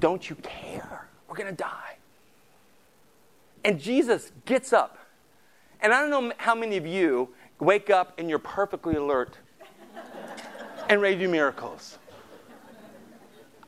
[0.00, 1.08] Don't you care?
[1.28, 1.96] We're going to die.
[3.64, 4.98] And Jesus gets up.
[5.86, 7.28] And I don't know how many of you
[7.60, 9.38] wake up and you're perfectly alert
[10.88, 11.98] and ready to do miracles.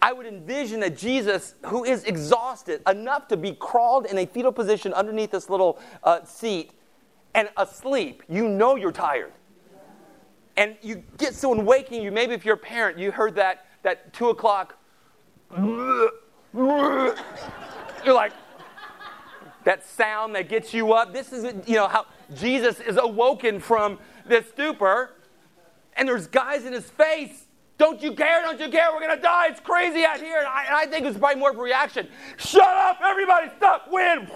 [0.03, 4.51] I would envision that Jesus, who is exhausted enough to be crawled in a fetal
[4.51, 6.73] position underneath this little uh, seat
[7.35, 9.31] and asleep, you know you're tired.
[10.57, 14.13] And you get someone waking you, maybe if you're a parent, you heard that, that
[14.13, 14.77] two o'clock,
[15.57, 16.13] you're
[18.09, 18.33] like,
[19.65, 21.13] that sound that gets you up.
[21.13, 25.11] This is, you know, how Jesus is awoken from this stupor.
[25.97, 27.47] And there's guys in his face
[27.79, 28.43] don't you care?
[28.43, 28.89] Don't you care?
[28.93, 29.47] We're going to die.
[29.49, 30.39] It's crazy out here.
[30.39, 32.09] And I, and I think it's probably more of a reaction.
[32.37, 34.29] Shut up, everybody, stop, win.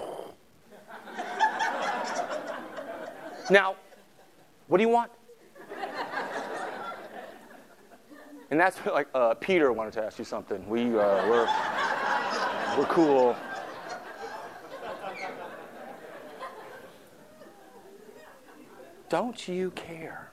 [3.50, 3.74] now,
[4.68, 5.10] what do you want?
[8.50, 10.68] And that's like uh, Peter wanted to ask you something.
[10.68, 11.46] We uh, we're
[12.78, 13.34] we're cool.
[19.12, 20.32] Don't you care?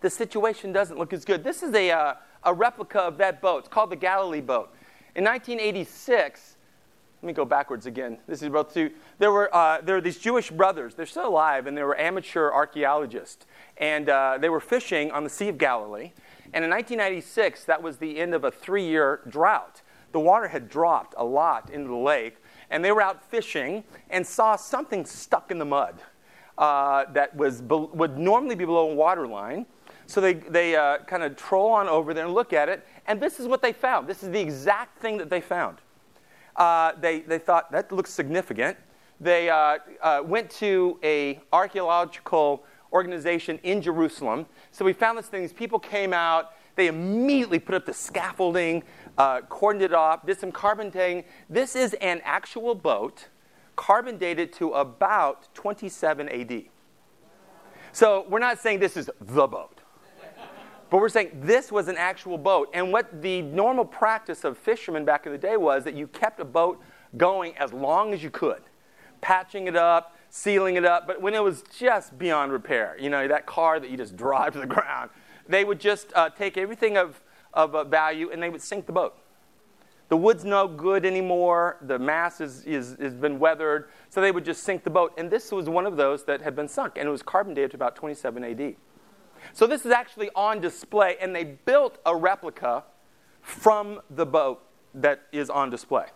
[0.00, 1.44] the situation doesn't look as good.
[1.44, 3.58] This is a, uh, a replica of that boat.
[3.58, 4.74] It's called the Galilee boat.
[5.14, 6.56] In 1986,
[7.20, 8.16] let me go backwards again.
[8.26, 8.90] This is about two.
[9.18, 10.94] There were, uh, there were these Jewish brothers.
[10.94, 13.44] They're still alive, and they were amateur archaeologists.
[13.76, 16.12] And uh, they were fishing on the Sea of Galilee.
[16.54, 19.82] And in 1996, that was the end of a three year drought.
[20.12, 22.38] The water had dropped a lot into the lake,
[22.70, 26.00] and they were out fishing and saw something stuck in the mud
[26.58, 29.66] uh, that was be- would normally be below water line.
[30.06, 33.20] So they, they uh, kind of troll on over there and look at it, and
[33.20, 34.06] this is what they found.
[34.06, 35.78] This is the exact thing that they found.
[36.56, 38.76] Uh, they, they thought, that looks significant.
[39.20, 44.46] They uh, uh went to a archaeological organization in Jerusalem.
[44.70, 45.42] So we found this thing.
[45.42, 46.52] These people came out.
[46.76, 48.82] They immediately put up the scaffolding,
[49.18, 51.24] uh, cordoned it off, did some carbon dating.
[51.48, 53.28] This is an actual boat,
[53.76, 56.64] carbon dated to about 27 AD.
[57.92, 59.80] So we're not saying this is the boat.
[60.90, 62.70] But we're saying this was an actual boat.
[62.72, 66.40] And what the normal practice of fishermen back in the day was that you kept
[66.40, 66.80] a boat
[67.16, 68.62] going as long as you could,
[69.20, 71.06] patching it up, sealing it up.
[71.06, 74.52] But when it was just beyond repair, you know, that car that you just drive
[74.52, 75.10] to the ground,
[75.48, 77.20] they would just uh, take everything of,
[77.52, 79.16] of uh, value and they would sink the boat.
[80.14, 81.76] The wood's no good anymore.
[81.82, 83.88] The mast is, is, has been weathered.
[84.10, 85.12] So they would just sink the boat.
[85.18, 86.98] And this was one of those that had been sunk.
[86.98, 88.76] And it was carbon dated to about 27 AD.
[89.54, 92.84] So this is actually on display, and they built a replica
[93.40, 94.62] from the boat
[94.94, 96.06] that is on display.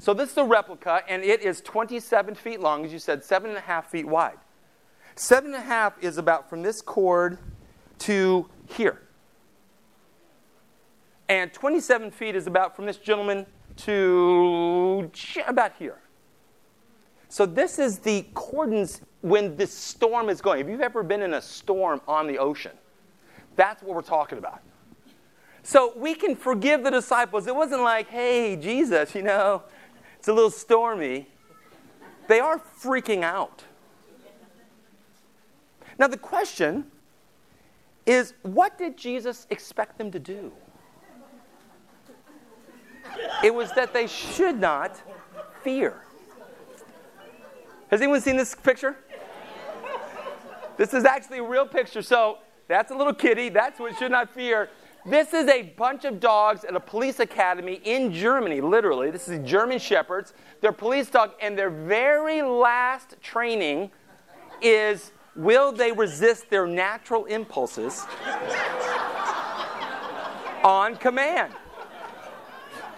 [0.00, 3.50] So this is a replica, and it is 27 feet long, as you said, seven
[3.50, 4.38] and a half feet wide.
[5.14, 7.38] Seven and a half is about from this cord
[8.00, 9.05] to here.
[11.28, 13.46] And 27 feet is about from this gentleman
[13.78, 15.10] to
[15.46, 15.98] about here.
[17.28, 20.60] So this is the cordons when this storm is going.
[20.60, 22.72] If you've ever been in a storm on the ocean,
[23.56, 24.60] that's what we're talking about.
[25.62, 27.48] So we can forgive the disciples.
[27.48, 29.64] It wasn't like, hey, Jesus, you know,
[30.16, 31.26] it's a little stormy.
[32.28, 33.64] They are freaking out.
[35.98, 36.86] Now, the question
[38.04, 40.52] is what did Jesus expect them to do?
[43.42, 45.00] It was that they should not
[45.62, 46.02] fear.
[47.90, 48.96] Has anyone seen this picture?
[50.76, 52.02] This is actually a real picture.
[52.02, 53.48] So that's a little kitty.
[53.48, 54.70] That's what should not fear.
[55.04, 59.10] This is a bunch of dogs at a police academy in Germany, literally.
[59.12, 60.32] This is German Shepherds.
[60.60, 63.92] They're police dogs, and their very last training
[64.60, 68.04] is will they resist their natural impulses
[70.64, 71.52] on command?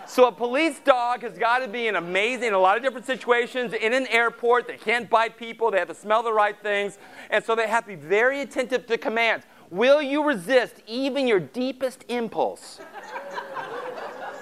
[0.08, 3.04] So a police dog has got to be an amazing in a lot of different
[3.04, 3.74] situations.
[3.74, 5.70] In an airport, they can't bite people.
[5.70, 6.96] They have to smell the right things,
[7.28, 9.44] and so they have to be very attentive to commands.
[9.70, 12.80] Will you resist even your deepest impulse?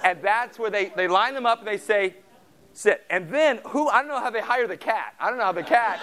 [0.05, 2.15] and that's where they, they line them up and they say,
[2.73, 3.05] sit.
[3.11, 5.15] And then who I don't know how they hire the cat.
[5.19, 5.99] I don't know how the cat,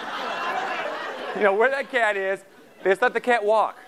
[1.36, 2.44] you know, where that cat is,
[2.82, 3.78] they just let the cat walk.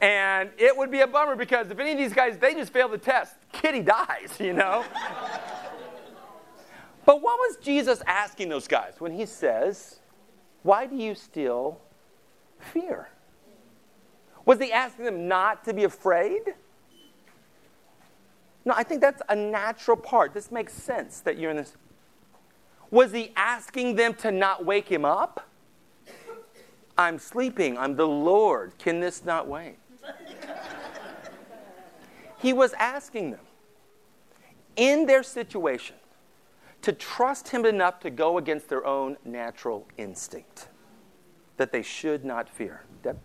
[0.00, 2.88] And it would be a bummer because if any of these guys, they just fail
[2.88, 4.84] the test, Kitty dies, you know?
[7.06, 10.00] but what was Jesus asking those guys when he says,
[10.62, 11.80] Why do you still
[12.58, 13.08] fear?
[14.44, 16.54] Was he asking them not to be afraid?
[18.66, 20.34] No, I think that's a natural part.
[20.34, 21.76] This makes sense that you're in this.
[22.90, 25.48] Was he asking them to not wake him up?
[26.96, 27.76] I'm sleeping.
[27.76, 28.72] I'm the Lord.
[28.78, 29.76] Can this not wait?
[32.44, 33.40] He was asking them
[34.76, 35.96] in their situation
[36.82, 40.68] to trust him enough to go against their own natural instinct
[41.56, 42.82] that they should not fear.
[43.02, 43.18] Deb?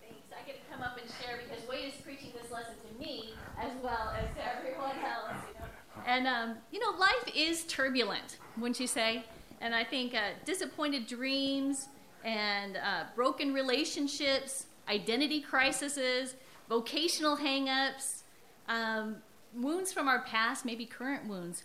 [0.00, 0.16] Thanks.
[0.32, 3.34] I get to come up and share because Wade is preaching this lesson to me
[3.60, 5.36] as well as to everyone else.
[5.52, 5.66] You know?
[6.06, 9.26] And, um, you know, life is turbulent, wouldn't you say?
[9.60, 11.88] And I think uh, disappointed dreams
[12.26, 16.34] and uh, broken relationships, identity crises,
[16.68, 18.22] vocational hangups,
[18.68, 19.18] um,
[19.54, 21.62] wounds from our past, maybe current wounds.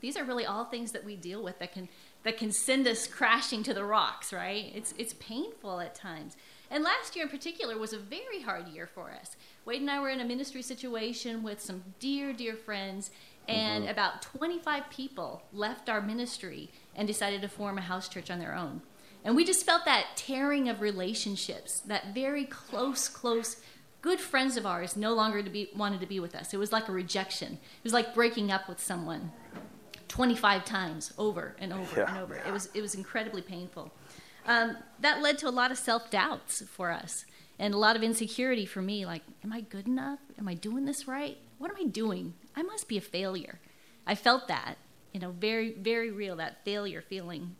[0.00, 1.88] These are really all things that we deal with that can
[2.22, 4.70] that can send us crashing to the rocks, right?
[4.74, 6.36] It's it's painful at times.
[6.70, 9.36] And last year in particular was a very hard year for us.
[9.64, 13.10] Wade and I were in a ministry situation with some dear, dear friends,
[13.48, 13.90] and mm-hmm.
[13.90, 18.54] about 25 people left our ministry and decided to form a house church on their
[18.54, 18.82] own.
[19.24, 23.56] And we just felt that tearing of relationships, that very close, close,
[24.00, 26.54] good friends of ours no longer to be, wanted to be with us.
[26.54, 27.52] It was like a rejection.
[27.52, 29.32] It was like breaking up with someone
[30.08, 32.08] 25 times over and over yeah.
[32.08, 32.36] and over.
[32.36, 33.92] It was, it was incredibly painful.
[34.46, 37.26] Um, that led to a lot of self doubts for us
[37.58, 40.18] and a lot of insecurity for me like, am I good enough?
[40.38, 41.36] Am I doing this right?
[41.58, 42.34] What am I doing?
[42.56, 43.60] I must be a failure.
[44.06, 44.78] I felt that,
[45.12, 47.56] you know, very, very real, that failure feeling.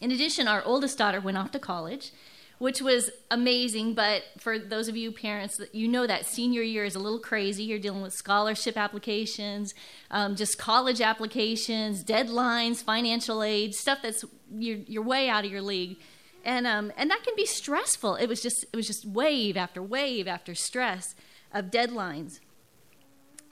[0.00, 2.12] In addition, our oldest daughter went off to college,
[2.58, 3.94] which was amazing.
[3.94, 7.64] But for those of you parents, you know that senior year is a little crazy.
[7.64, 9.74] You're dealing with scholarship applications,
[10.10, 15.62] um, just college applications, deadlines, financial aid, stuff that's you're, you're way out of your
[15.62, 15.98] league.
[16.44, 18.16] And, um, and that can be stressful.
[18.16, 21.14] It was just it was just wave after wave after stress
[21.52, 22.40] of deadlines.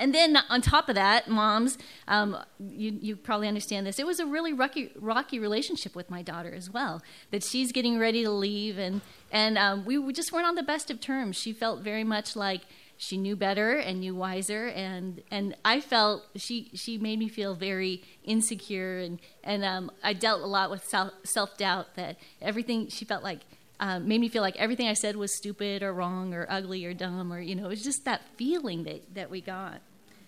[0.02, 4.00] And then on top of that, moms, um, you, you probably understand this.
[4.00, 7.02] It was a really rocky, rocky relationship with my daughter as well.
[7.30, 10.90] That she's getting ready to leave, and and um, we, just weren't on the best
[10.90, 11.36] of terms.
[11.36, 12.62] She felt very much like
[12.96, 17.54] she knew better and knew wiser, and and I felt she she made me feel
[17.54, 20.84] very insecure, and and um, I dealt a lot with
[21.22, 21.94] self doubt.
[21.94, 23.42] That everything she felt like
[23.78, 26.92] um, made me feel like everything I said was stupid or wrong or ugly or
[26.92, 29.80] dumb or you know it was just that feeling that that we got.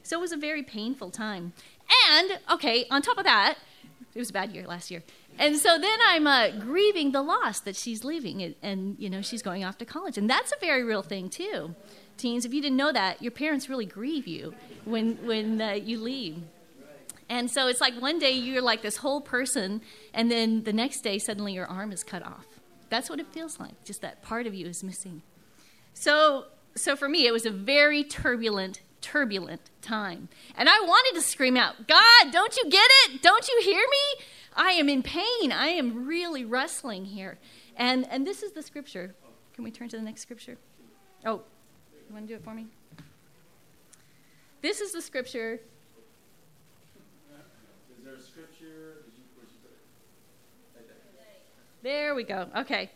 [0.05, 1.53] So it was a very painful time.
[2.11, 3.57] And, okay, on top of that,
[4.15, 5.03] it was a bad year last year.
[5.39, 9.21] And so then I'm uh, grieving the loss that she's leaving and, and, you know,
[9.21, 10.17] she's going off to college.
[10.17, 11.75] And that's a very real thing, too.
[12.17, 15.99] Teens, if you didn't know that, your parents really grieve you when, when uh, you
[15.99, 16.43] leave.
[17.29, 19.81] And so it's like one day you're like this whole person,
[20.13, 22.47] and then the next day suddenly your arm is cut off.
[22.91, 23.83] That's what it feels like.
[23.85, 25.23] Just that part of you is missing.
[25.95, 26.45] So,
[26.77, 30.29] so for me, it was a very turbulent turbulent time.
[30.57, 33.23] And I wanted to scream out, God, don't you get it?
[33.23, 34.25] Don't you hear me?
[34.57, 35.53] I am in pain.
[35.53, 37.39] I am really wrestling here.
[37.77, 39.15] And, and this is the scripture.
[39.53, 40.57] Can we turn to the next scripture?
[41.27, 41.43] Oh,
[42.09, 42.67] you want to do it for me?
[44.63, 45.61] This is the scripture.
[47.99, 48.95] Is there a scripture?
[51.83, 52.49] There we go.
[52.57, 52.91] Okay.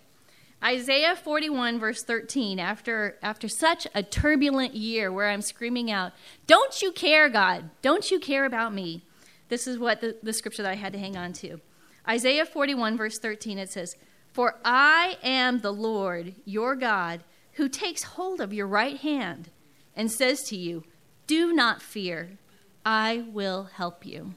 [0.62, 6.12] Isaiah 41, verse 13, after, after such a turbulent year where I'm screaming out,
[6.46, 7.70] Don't you care, God?
[7.80, 9.04] Don't you care about me?
[9.48, 11.60] This is what the, the scripture that I had to hang on to.
[12.08, 13.96] Isaiah 41, verse 13, it says,
[14.32, 19.50] For I am the Lord, your God, who takes hold of your right hand
[19.94, 20.84] and says to you,
[21.26, 22.38] Do not fear,
[22.84, 24.34] I will help you.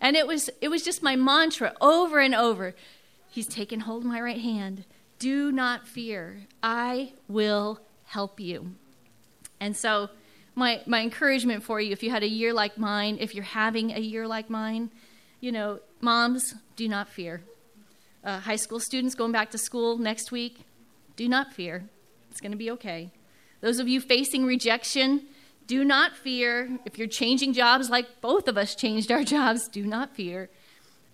[0.00, 2.74] And it was, it was just my mantra over and over.
[3.28, 4.84] He's taken hold of my right hand.
[5.20, 6.46] Do not fear.
[6.62, 8.74] I will help you.
[9.60, 10.08] And so,
[10.56, 13.92] my, my encouragement for you, if you had a year like mine, if you're having
[13.92, 14.90] a year like mine,
[15.40, 17.42] you know, moms, do not fear.
[18.24, 20.64] Uh, high school students going back to school next week,
[21.16, 21.84] do not fear.
[22.30, 23.10] It's going to be okay.
[23.60, 25.26] Those of you facing rejection,
[25.66, 26.78] do not fear.
[26.84, 30.48] If you're changing jobs like both of us changed our jobs, do not fear.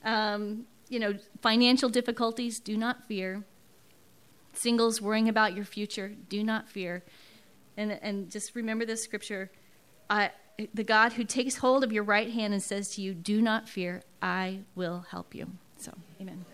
[0.05, 3.43] Um, you know, financial difficulties, do not fear.
[4.57, 7.05] Singles worrying about your future, do not fear.
[7.77, 9.51] And, and just remember this scripture
[10.09, 10.31] I,
[10.73, 13.69] the God who takes hold of your right hand and says to you, Do not
[13.69, 15.51] fear, I will help you.
[15.77, 16.45] So, amen.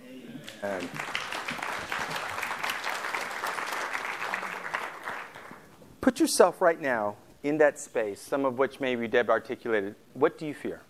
[6.01, 9.95] Put yourself right now in that space, some of which maybe Deb articulated.
[10.15, 10.81] What do you fear?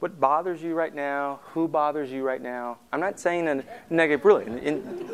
[0.00, 1.40] What bothers you right now?
[1.54, 2.78] Who bothers you right now?
[2.92, 4.46] I'm not saying a negative, really.
[4.46, 5.10] In,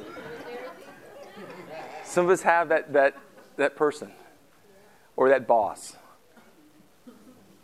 [2.09, 3.17] some of us have that, that,
[3.57, 4.11] that person
[5.17, 5.97] or that boss.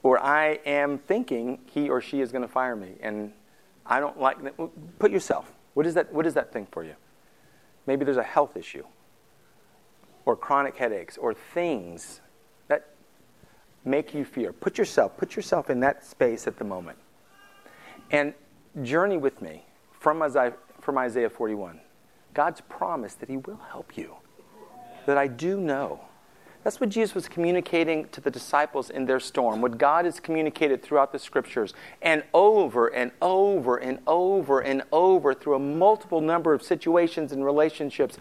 [0.03, 3.33] Or I am thinking he or she is going to fire me, and
[3.87, 4.99] I don't like that.
[4.99, 5.51] Put yourself.
[5.73, 6.95] What is that, what is that thing for you?
[7.87, 8.85] Maybe there's a health issue,
[10.27, 12.21] or chronic headaches, or things
[12.69, 12.91] that
[13.85, 14.53] make you fear.
[14.53, 16.99] Put yourself, put yourself in that space at the moment.
[18.11, 18.35] And
[18.83, 19.65] journey with me
[20.01, 21.81] from Isaiah, from Isaiah 41.
[22.35, 24.17] God's promise that He will help you.
[25.07, 26.01] That I do know.
[26.65, 30.83] That's what Jesus was communicating to the disciples in their storm, what God has communicated
[30.83, 36.55] throughout the scriptures, and over and over and over and over through a multiple number
[36.55, 38.17] of situations and relationships.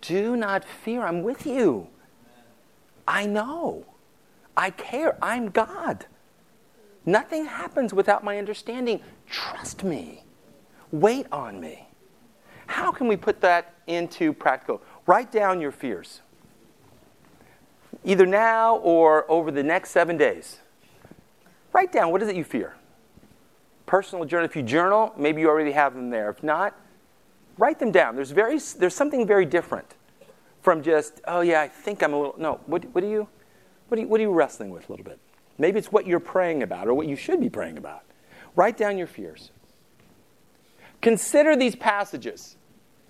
[0.00, 1.88] Do not fear, I'm with you.
[3.08, 3.84] I know.
[4.56, 5.18] I care.
[5.20, 6.06] I'm God.
[7.04, 9.00] Nothing happens without my understanding.
[9.28, 10.22] Trust me.
[10.92, 11.88] Wait on me.
[12.68, 14.82] How can we put that into practical?
[15.06, 16.20] Write down your fears
[18.04, 20.58] either now or over the next seven days.
[21.72, 22.74] Write down what is it you fear.
[23.86, 24.44] Personal journal.
[24.44, 26.30] If you journal, maybe you already have them there.
[26.30, 26.74] If not,
[27.56, 28.16] write them down.
[28.16, 29.94] There's, very, there's something very different
[30.60, 32.34] from just, oh yeah, I think I'm a little.
[32.38, 33.28] No, what, what, are you,
[33.88, 35.18] what, are you, what are you wrestling with a little bit?
[35.58, 38.02] Maybe it's what you're praying about or what you should be praying about.
[38.54, 39.50] Write down your fears.
[41.00, 42.56] Consider these passages.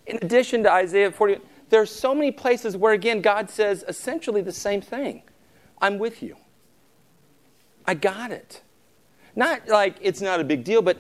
[0.07, 1.39] In addition to Isaiah 40,
[1.71, 5.23] there are so many places where, again, God says essentially the same thing
[5.81, 6.37] I'm with you.
[7.87, 8.63] I got it.
[9.37, 10.99] Not like it's not a big deal, but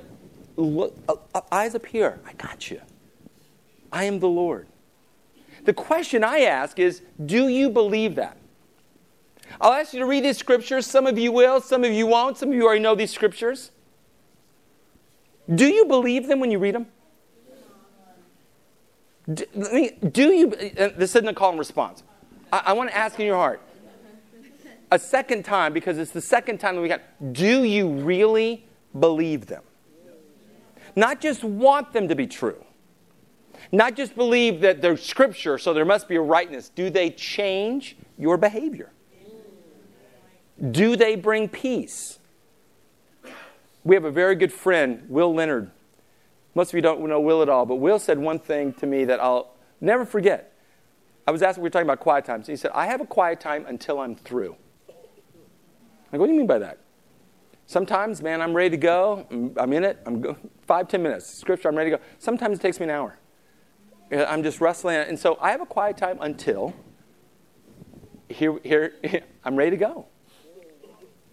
[0.57, 2.21] look, uh, eyes up here.
[2.27, 2.81] I got you.
[3.93, 4.69] I am the Lord.
[5.65, 8.37] The question I ask is do you believe that?
[9.61, 10.87] I'll ask you to read these scriptures.
[10.87, 12.37] Some of you will, some of you won't.
[12.37, 13.71] Some of you already know these scriptures.
[15.53, 16.87] Do you believe them when you read them?
[19.33, 19.45] Do,
[20.11, 22.03] do you, uh, this isn't a call and response.
[22.53, 23.61] I, I want to ask in your heart
[24.91, 27.03] a second time because it's the second time that we got,
[27.33, 28.67] do you really
[28.99, 29.63] believe them?
[30.97, 32.65] Not just want them to be true.
[33.71, 36.71] Not just believe that they're scripture, so there must be a rightness.
[36.71, 38.93] Do they change your behavior?
[40.71, 42.19] Do they bring peace?
[43.85, 45.71] We have a very good friend, Will Leonard,
[46.59, 49.05] most of you don't know Will at all, but Will said one thing to me
[49.05, 50.55] that I'll never forget.
[51.25, 52.49] I was asking, we were talking about quiet times.
[52.49, 54.57] He said, I have a quiet time until I'm through.
[56.11, 56.81] Like, what do you mean by that?
[57.67, 59.25] Sometimes, man, I'm ready to go.
[59.57, 60.01] I'm in it.
[60.05, 60.37] I'm go,
[60.67, 61.27] five, ten minutes.
[61.27, 62.03] Scripture, I'm ready to go.
[62.19, 63.21] Sometimes it takes me an hour.
[64.11, 64.97] I'm just wrestling.
[64.97, 66.75] And so I have a quiet time until
[68.29, 68.95] here, here,
[69.45, 70.07] I'm ready to go.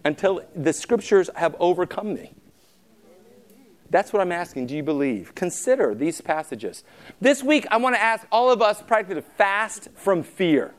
[0.04, 2.32] Until the scriptures have overcome me.
[3.90, 4.66] That's what I'm asking.
[4.66, 5.34] Do you believe?
[5.34, 6.84] Consider these passages.
[7.20, 10.74] This week, I want to ask all of us practically to fast from fear.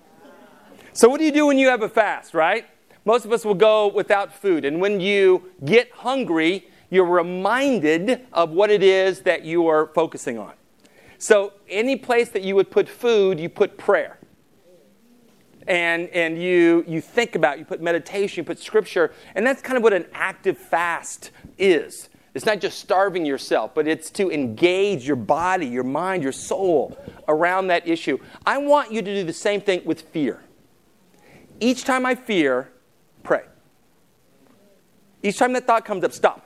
[0.94, 2.66] So, what do you do when you have a fast, right?
[3.06, 4.66] Most of us will go without food.
[4.66, 10.38] And when you get hungry, you're reminded of what it is that you are focusing
[10.38, 10.54] on.
[11.18, 14.20] So, any place that you would put food, you put prayer.
[15.68, 19.76] And, and you, you think about, you put meditation, you put scripture, and that's kind
[19.76, 22.10] of what an active fast is.
[22.38, 26.96] It's not just starving yourself, but it's to engage your body, your mind, your soul
[27.28, 28.20] around that issue.
[28.46, 30.44] I want you to do the same thing with fear.
[31.60, 32.70] Each time I fear,
[33.24, 33.42] pray.
[35.24, 36.46] Each time that thought comes up, stop.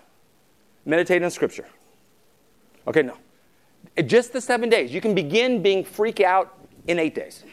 [0.86, 1.68] Meditate on Scripture.
[2.88, 3.18] Okay, no.
[4.06, 4.94] Just the seven days.
[4.94, 7.44] You can begin being freak out in eight days.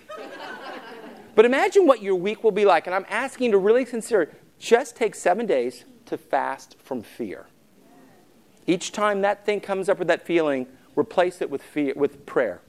[1.35, 2.87] but imagine what your week will be like.
[2.87, 7.47] And I'm asking you to really consider just take seven days to fast from fear.
[8.69, 12.61] Each time that thing comes up with that feeling, replace it with, fear, with prayer.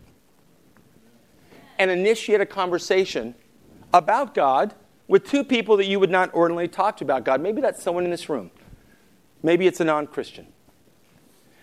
[1.78, 3.36] And initiate a conversation
[3.94, 4.74] about God
[5.10, 7.42] with two people that you would not ordinarily talk to about God.
[7.42, 8.50] Maybe that's someone in this room.
[9.44, 10.48] Maybe it's a non Christian.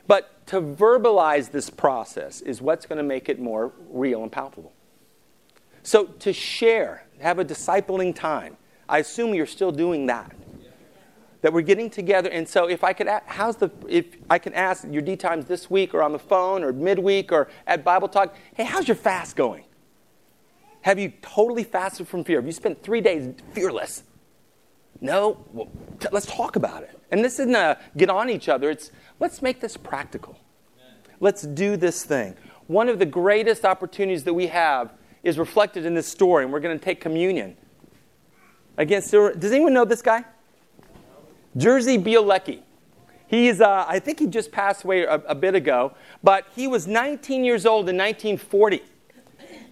[0.07, 4.73] But to verbalize this process is what's going to make it more real and palpable.
[5.83, 8.59] So to share, have a discipling time.
[8.87, 10.33] I assume you're still doing that
[11.47, 12.29] that we're getting together.
[12.29, 15.45] And so, if I could, ask, how's the, if I can ask your D times
[15.45, 18.97] this week or on the phone or midweek or at Bible Talk, hey, how's your
[18.97, 19.63] fast going?
[20.81, 22.39] Have you totally fasted from fear?
[22.39, 24.03] Have you spent three days fearless?
[25.01, 25.45] No?
[25.53, 25.69] Well,
[26.01, 26.99] t- let's talk about it.
[27.13, 28.91] And this isn't a get on each other, it's
[29.21, 30.41] let's make this practical.
[31.21, 32.35] Let's do this thing.
[32.67, 36.59] One of the greatest opportunities that we have is reflected in this story, and we're
[36.59, 37.57] going to take communion
[38.77, 40.25] against Does anyone know this guy?
[41.57, 42.61] Jerzy Bielecki.
[43.29, 46.87] He's, uh, I think he just passed away a, a, bit ago, but he was
[46.87, 48.83] 19 years old in 1940.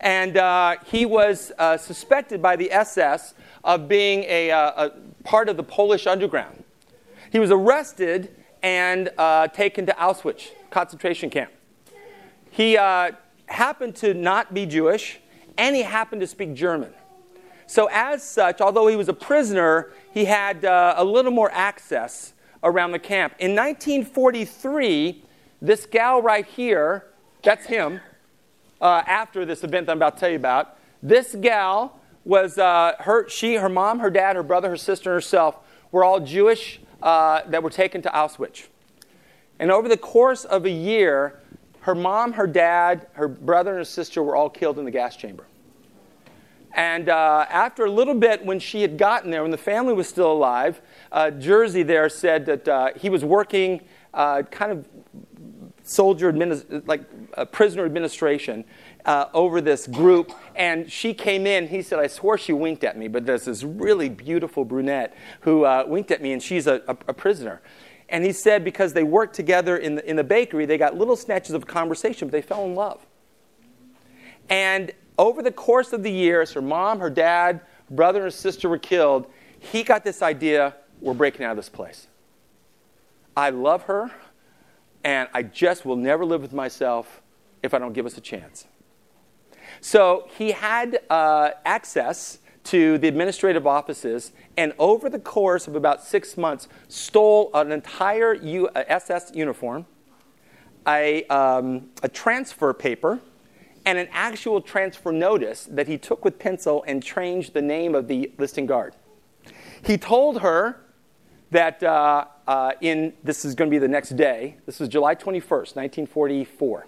[0.01, 4.91] And uh, he was uh, suspected by the SS of being a, uh, a,
[5.23, 6.65] part of the Polish underground.
[7.31, 11.53] He was arrested and uh, taken to Auschwitz concentration camp.
[12.51, 13.13] He uh,
[13.47, 15.21] happened to not be Jewish,
[15.57, 16.93] and he happened to speak German.
[17.67, 22.35] So, as such, although he was a prisoner, he had uh, a little more access
[22.63, 23.35] around the camp.
[23.39, 25.23] In 1943,
[25.63, 27.07] this gal right here,
[27.43, 28.01] that's him,
[28.81, 32.95] uh, after this event that I'm about to tell you about, this gal was uh,
[33.01, 35.57] her, she, her mom, her dad, her brother, her sister, and herself
[35.93, 38.67] were all Jewish uh, that were taken to Auschwitz.
[39.59, 41.41] And over the course of a year,
[41.81, 45.17] her mom, her dad, her brother, and her sister were all killed in the gas
[45.17, 45.45] chamber.
[46.75, 50.09] And uh, after a little bit, when she had gotten there, when the family was
[50.09, 53.81] still alive, uh, Jerzy there said that uh, he was working
[54.13, 54.89] uh, kind of
[55.85, 57.03] soldier, administ- like
[57.53, 58.65] prisoner administration
[59.05, 60.33] uh, over this group.
[60.57, 61.69] And she came in.
[61.69, 65.65] He said, I swore she winked at me, but there's this really beautiful brunette who
[65.65, 67.63] uh, winked at me, and she's a, a, a prisoner.
[68.09, 71.17] And he said because they worked together in the, in the bakery, they got little
[71.17, 73.07] snatches of conversation, but they fell in love.
[74.49, 77.61] And over the course of the years, her mom, her dad,
[77.91, 79.27] brother, and her sister were killed.
[79.59, 82.09] He got this idea we're breaking out of this place.
[83.37, 84.11] I love her,
[85.03, 87.21] and I just will never live with myself
[87.63, 88.67] if I don't give us a chance.
[89.81, 96.03] So he had uh, access to the administrative offices, and over the course of about
[96.03, 99.85] six months, stole an entire U- SS uh, uniform,
[100.87, 103.21] a, um, a transfer paper,
[103.85, 108.09] and an actual transfer notice that he took with pencil and changed the name of
[108.09, 108.95] the listing guard.
[109.85, 110.81] He told her
[111.51, 114.57] that uh, uh, in this is going to be the next day.
[114.67, 116.87] This was July 21st, 1944.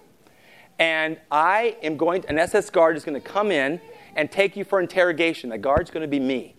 [0.79, 3.79] And I am going, to, an SS guard is going to come in
[4.15, 5.49] and take you for interrogation.
[5.49, 6.55] The guard's going to be me.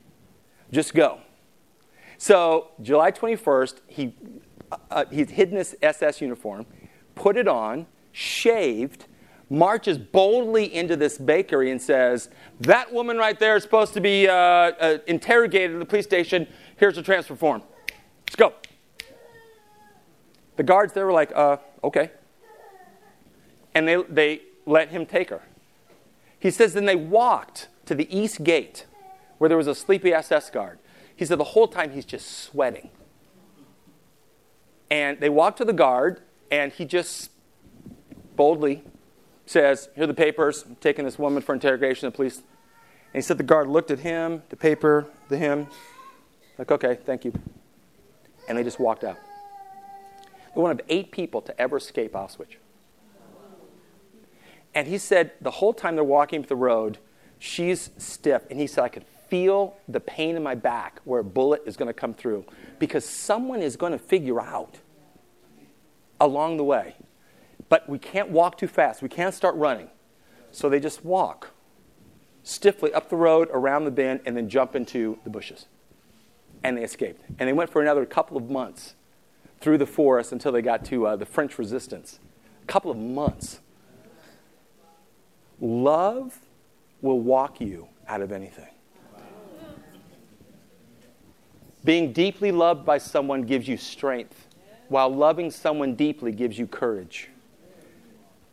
[0.73, 1.21] Just go.
[2.19, 4.15] So, July 21st, he,
[4.73, 6.67] uh, uh he's hidden his SS uniform,
[7.15, 9.07] put it on, shaved,
[9.51, 12.29] marches boldly into this bakery and says,
[12.61, 16.47] That woman right there is supposed to be uh, uh, interrogated at the police station.
[16.77, 17.63] Here's the transfer form.
[18.27, 18.55] Let's go.
[20.57, 22.11] The guards there were like, uh, Okay.
[23.75, 25.43] And they, they let him take her.
[26.39, 28.87] He says, then they walked to the east gate
[29.39, 30.79] where there was a sleepy SS guard.
[31.15, 32.91] He said, the whole time he's just sweating.
[34.91, 37.31] And they walked to the guard, and he just
[38.37, 38.85] boldly
[39.51, 40.65] says, Here are the papers.
[40.69, 42.07] I'm taking this woman for interrogation.
[42.09, 42.39] The police.
[42.39, 45.67] And he said the guard looked at him, the paper, the him,
[46.59, 47.33] like, okay, thank you.
[48.49, 49.17] And they just walked out.
[50.55, 52.57] They're one of eight people to ever escape Auschwitz.
[54.75, 56.99] And he said the whole time they're walking up the road,
[57.39, 58.43] she's stiff.
[58.51, 61.77] And he said, I could feel the pain in my back where a bullet is
[61.77, 62.45] going to come through
[62.79, 64.79] because someone is going to figure out
[66.21, 66.95] along the way.
[67.69, 69.03] But we can't walk too fast.
[69.03, 69.91] We can't start running.
[70.51, 71.51] So they just walk
[72.43, 75.67] stiffly up the road, around the bend, and then jump into the bushes.
[76.65, 77.23] And they escaped.
[77.39, 78.95] And they went for another couple of months
[79.61, 82.21] through the forest until they got to uh, the French resistance.
[82.63, 83.61] A couple of months.
[85.61, 86.39] Love
[87.03, 88.69] will walk you out of anything.
[91.85, 94.47] Being deeply loved by someone gives you strength,
[94.89, 97.29] while loving someone deeply gives you courage.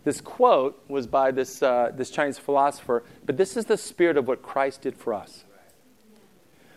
[0.05, 4.27] This quote was by this, uh, this Chinese philosopher, but this is the spirit of
[4.27, 5.45] what Christ did for us.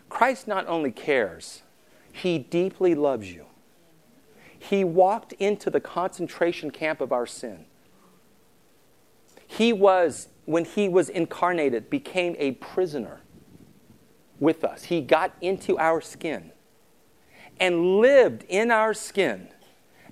[0.09, 1.63] Christ not only cares,
[2.11, 3.45] he deeply loves you.
[4.59, 7.67] He walked into the concentration camp of our sin.
[9.47, 13.21] He was, when he was incarnated, became a prisoner
[14.41, 14.85] with us.
[14.85, 16.53] He got into our skin
[17.61, 19.49] and lived in our skin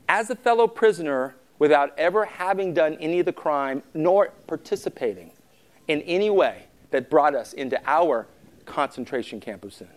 [0.06, 5.32] as a fellow prisoner without ever having done any of the crime nor participating
[5.88, 8.26] in any way that brought us into our
[8.64, 9.88] concentration camp of sin.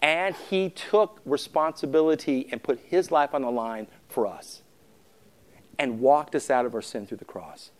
[0.00, 4.62] And he took responsibility and put his life on the line for us
[5.78, 7.70] and walked us out of our sin through the cross.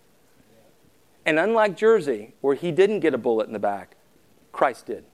[1.27, 3.97] And unlike Jerzy, where he didn't get a bullet in the back,
[4.53, 5.05] Christ did.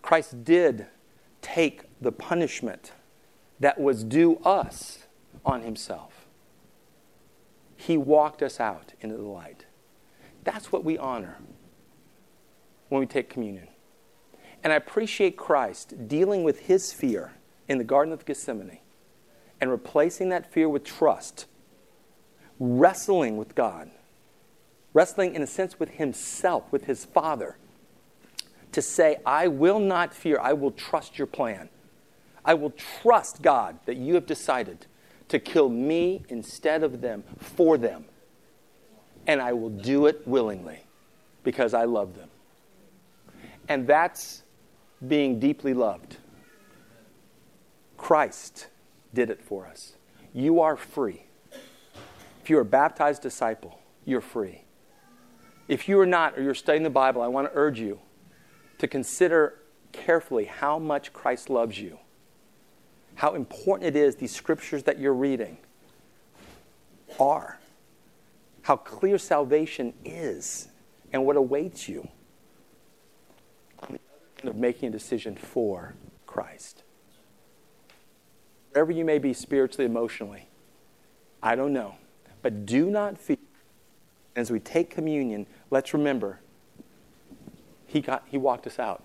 [0.00, 0.86] Christ did
[1.40, 2.92] take the punishment
[3.62, 5.06] that was due us
[5.44, 6.26] on himself.
[7.76, 9.66] He walked us out into the light.
[10.42, 11.38] That's what we honor
[12.88, 13.68] when we take communion.
[14.64, 17.34] And I appreciate Christ dealing with his fear
[17.68, 18.78] in the Garden of Gethsemane
[19.60, 21.46] and replacing that fear with trust,
[22.58, 23.92] wrestling with God,
[24.92, 27.56] wrestling in a sense with himself, with his Father,
[28.72, 31.68] to say, I will not fear, I will trust your plan.
[32.44, 34.86] I will trust God that you have decided
[35.28, 38.04] to kill me instead of them for them.
[39.26, 40.80] And I will do it willingly
[41.44, 42.28] because I love them.
[43.68, 44.42] And that's
[45.06, 46.16] being deeply loved.
[47.96, 48.66] Christ
[49.14, 49.92] did it for us.
[50.34, 51.24] You are free.
[52.42, 54.64] If you're a baptized disciple, you're free.
[55.68, 58.00] If you are not, or you're studying the Bible, I want to urge you
[58.78, 59.60] to consider
[59.92, 61.98] carefully how much Christ loves you,
[63.14, 65.58] how important it is these scriptures that you're reading
[67.20, 67.58] are,
[68.62, 70.68] how clear salvation is,
[71.12, 72.08] and what awaits you
[74.44, 75.94] of making a decision for
[76.26, 76.82] Christ.
[78.72, 80.48] Wherever you may be spiritually, emotionally,
[81.42, 81.96] I don't know.
[82.40, 83.36] But do not fear.
[84.34, 86.40] As we take communion, let's remember
[87.86, 89.02] he, got, he walked us out.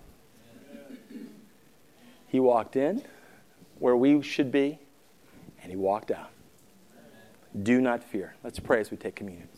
[2.26, 3.02] He walked in
[3.78, 4.78] where we should be,
[5.62, 6.30] and he walked out.
[7.62, 8.34] Do not fear.
[8.44, 9.48] Let's pray as we take communion.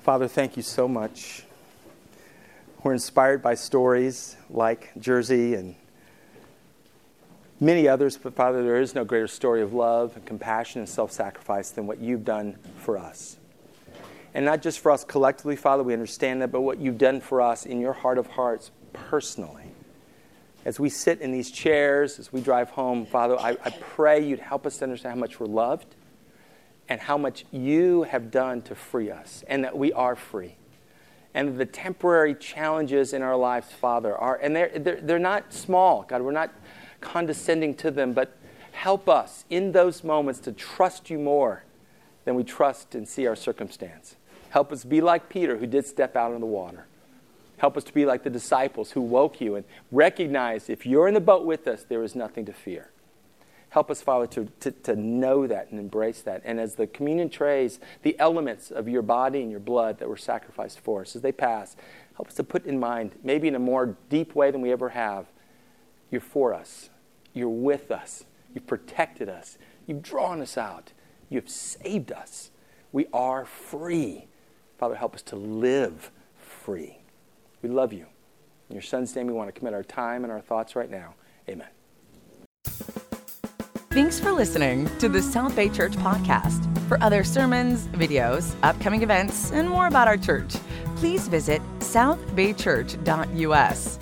[0.00, 1.44] Father, thank you so much.
[2.82, 5.74] We're inspired by stories like Jerzy and
[7.60, 11.12] many others, but Father, there is no greater story of love and compassion and self
[11.12, 13.36] sacrifice than what you've done for us.
[14.32, 17.42] And not just for us collectively, Father, we understand that, but what you've done for
[17.42, 19.67] us in your heart of hearts personally.
[20.68, 24.38] As we sit in these chairs, as we drive home, Father, I, I pray you'd
[24.38, 25.96] help us to understand how much we're loved
[26.90, 30.56] and how much you have done to free us, and that we are free.
[31.32, 36.02] And the temporary challenges in our lives, Father, are, and they're, they're, they're not small,
[36.06, 36.20] God.
[36.20, 36.52] We're not
[37.00, 38.36] condescending to them, but
[38.72, 41.64] help us in those moments to trust you more
[42.26, 44.16] than we trust and see our circumstance.
[44.50, 46.84] Help us be like Peter, who did step out in the water.
[47.58, 51.14] Help us to be like the disciples who woke you and recognize if you're in
[51.14, 52.90] the boat with us, there is nothing to fear.
[53.70, 56.40] Help us, Father, to, to, to know that and embrace that.
[56.44, 60.16] And as the communion trays, the elements of your body and your blood that were
[60.16, 61.76] sacrificed for us, as they pass,
[62.16, 64.90] help us to put in mind, maybe in a more deep way than we ever
[64.90, 65.26] have,
[66.10, 66.88] you're for us.
[67.34, 68.24] You're with us.
[68.54, 69.58] You've protected us.
[69.86, 70.92] You've drawn us out.
[71.28, 72.50] You've saved us.
[72.90, 74.28] We are free.
[74.78, 76.97] Father, help us to live free.
[77.62, 78.06] We love you.
[78.68, 81.14] In your son's name, we want to commit our time and our thoughts right now.
[81.48, 81.66] Amen.
[83.90, 86.66] Thanks for listening to the South Bay Church podcast.
[86.88, 90.54] For other sermons, videos, upcoming events, and more about our church,
[90.96, 93.98] please visit southbaychurch.us.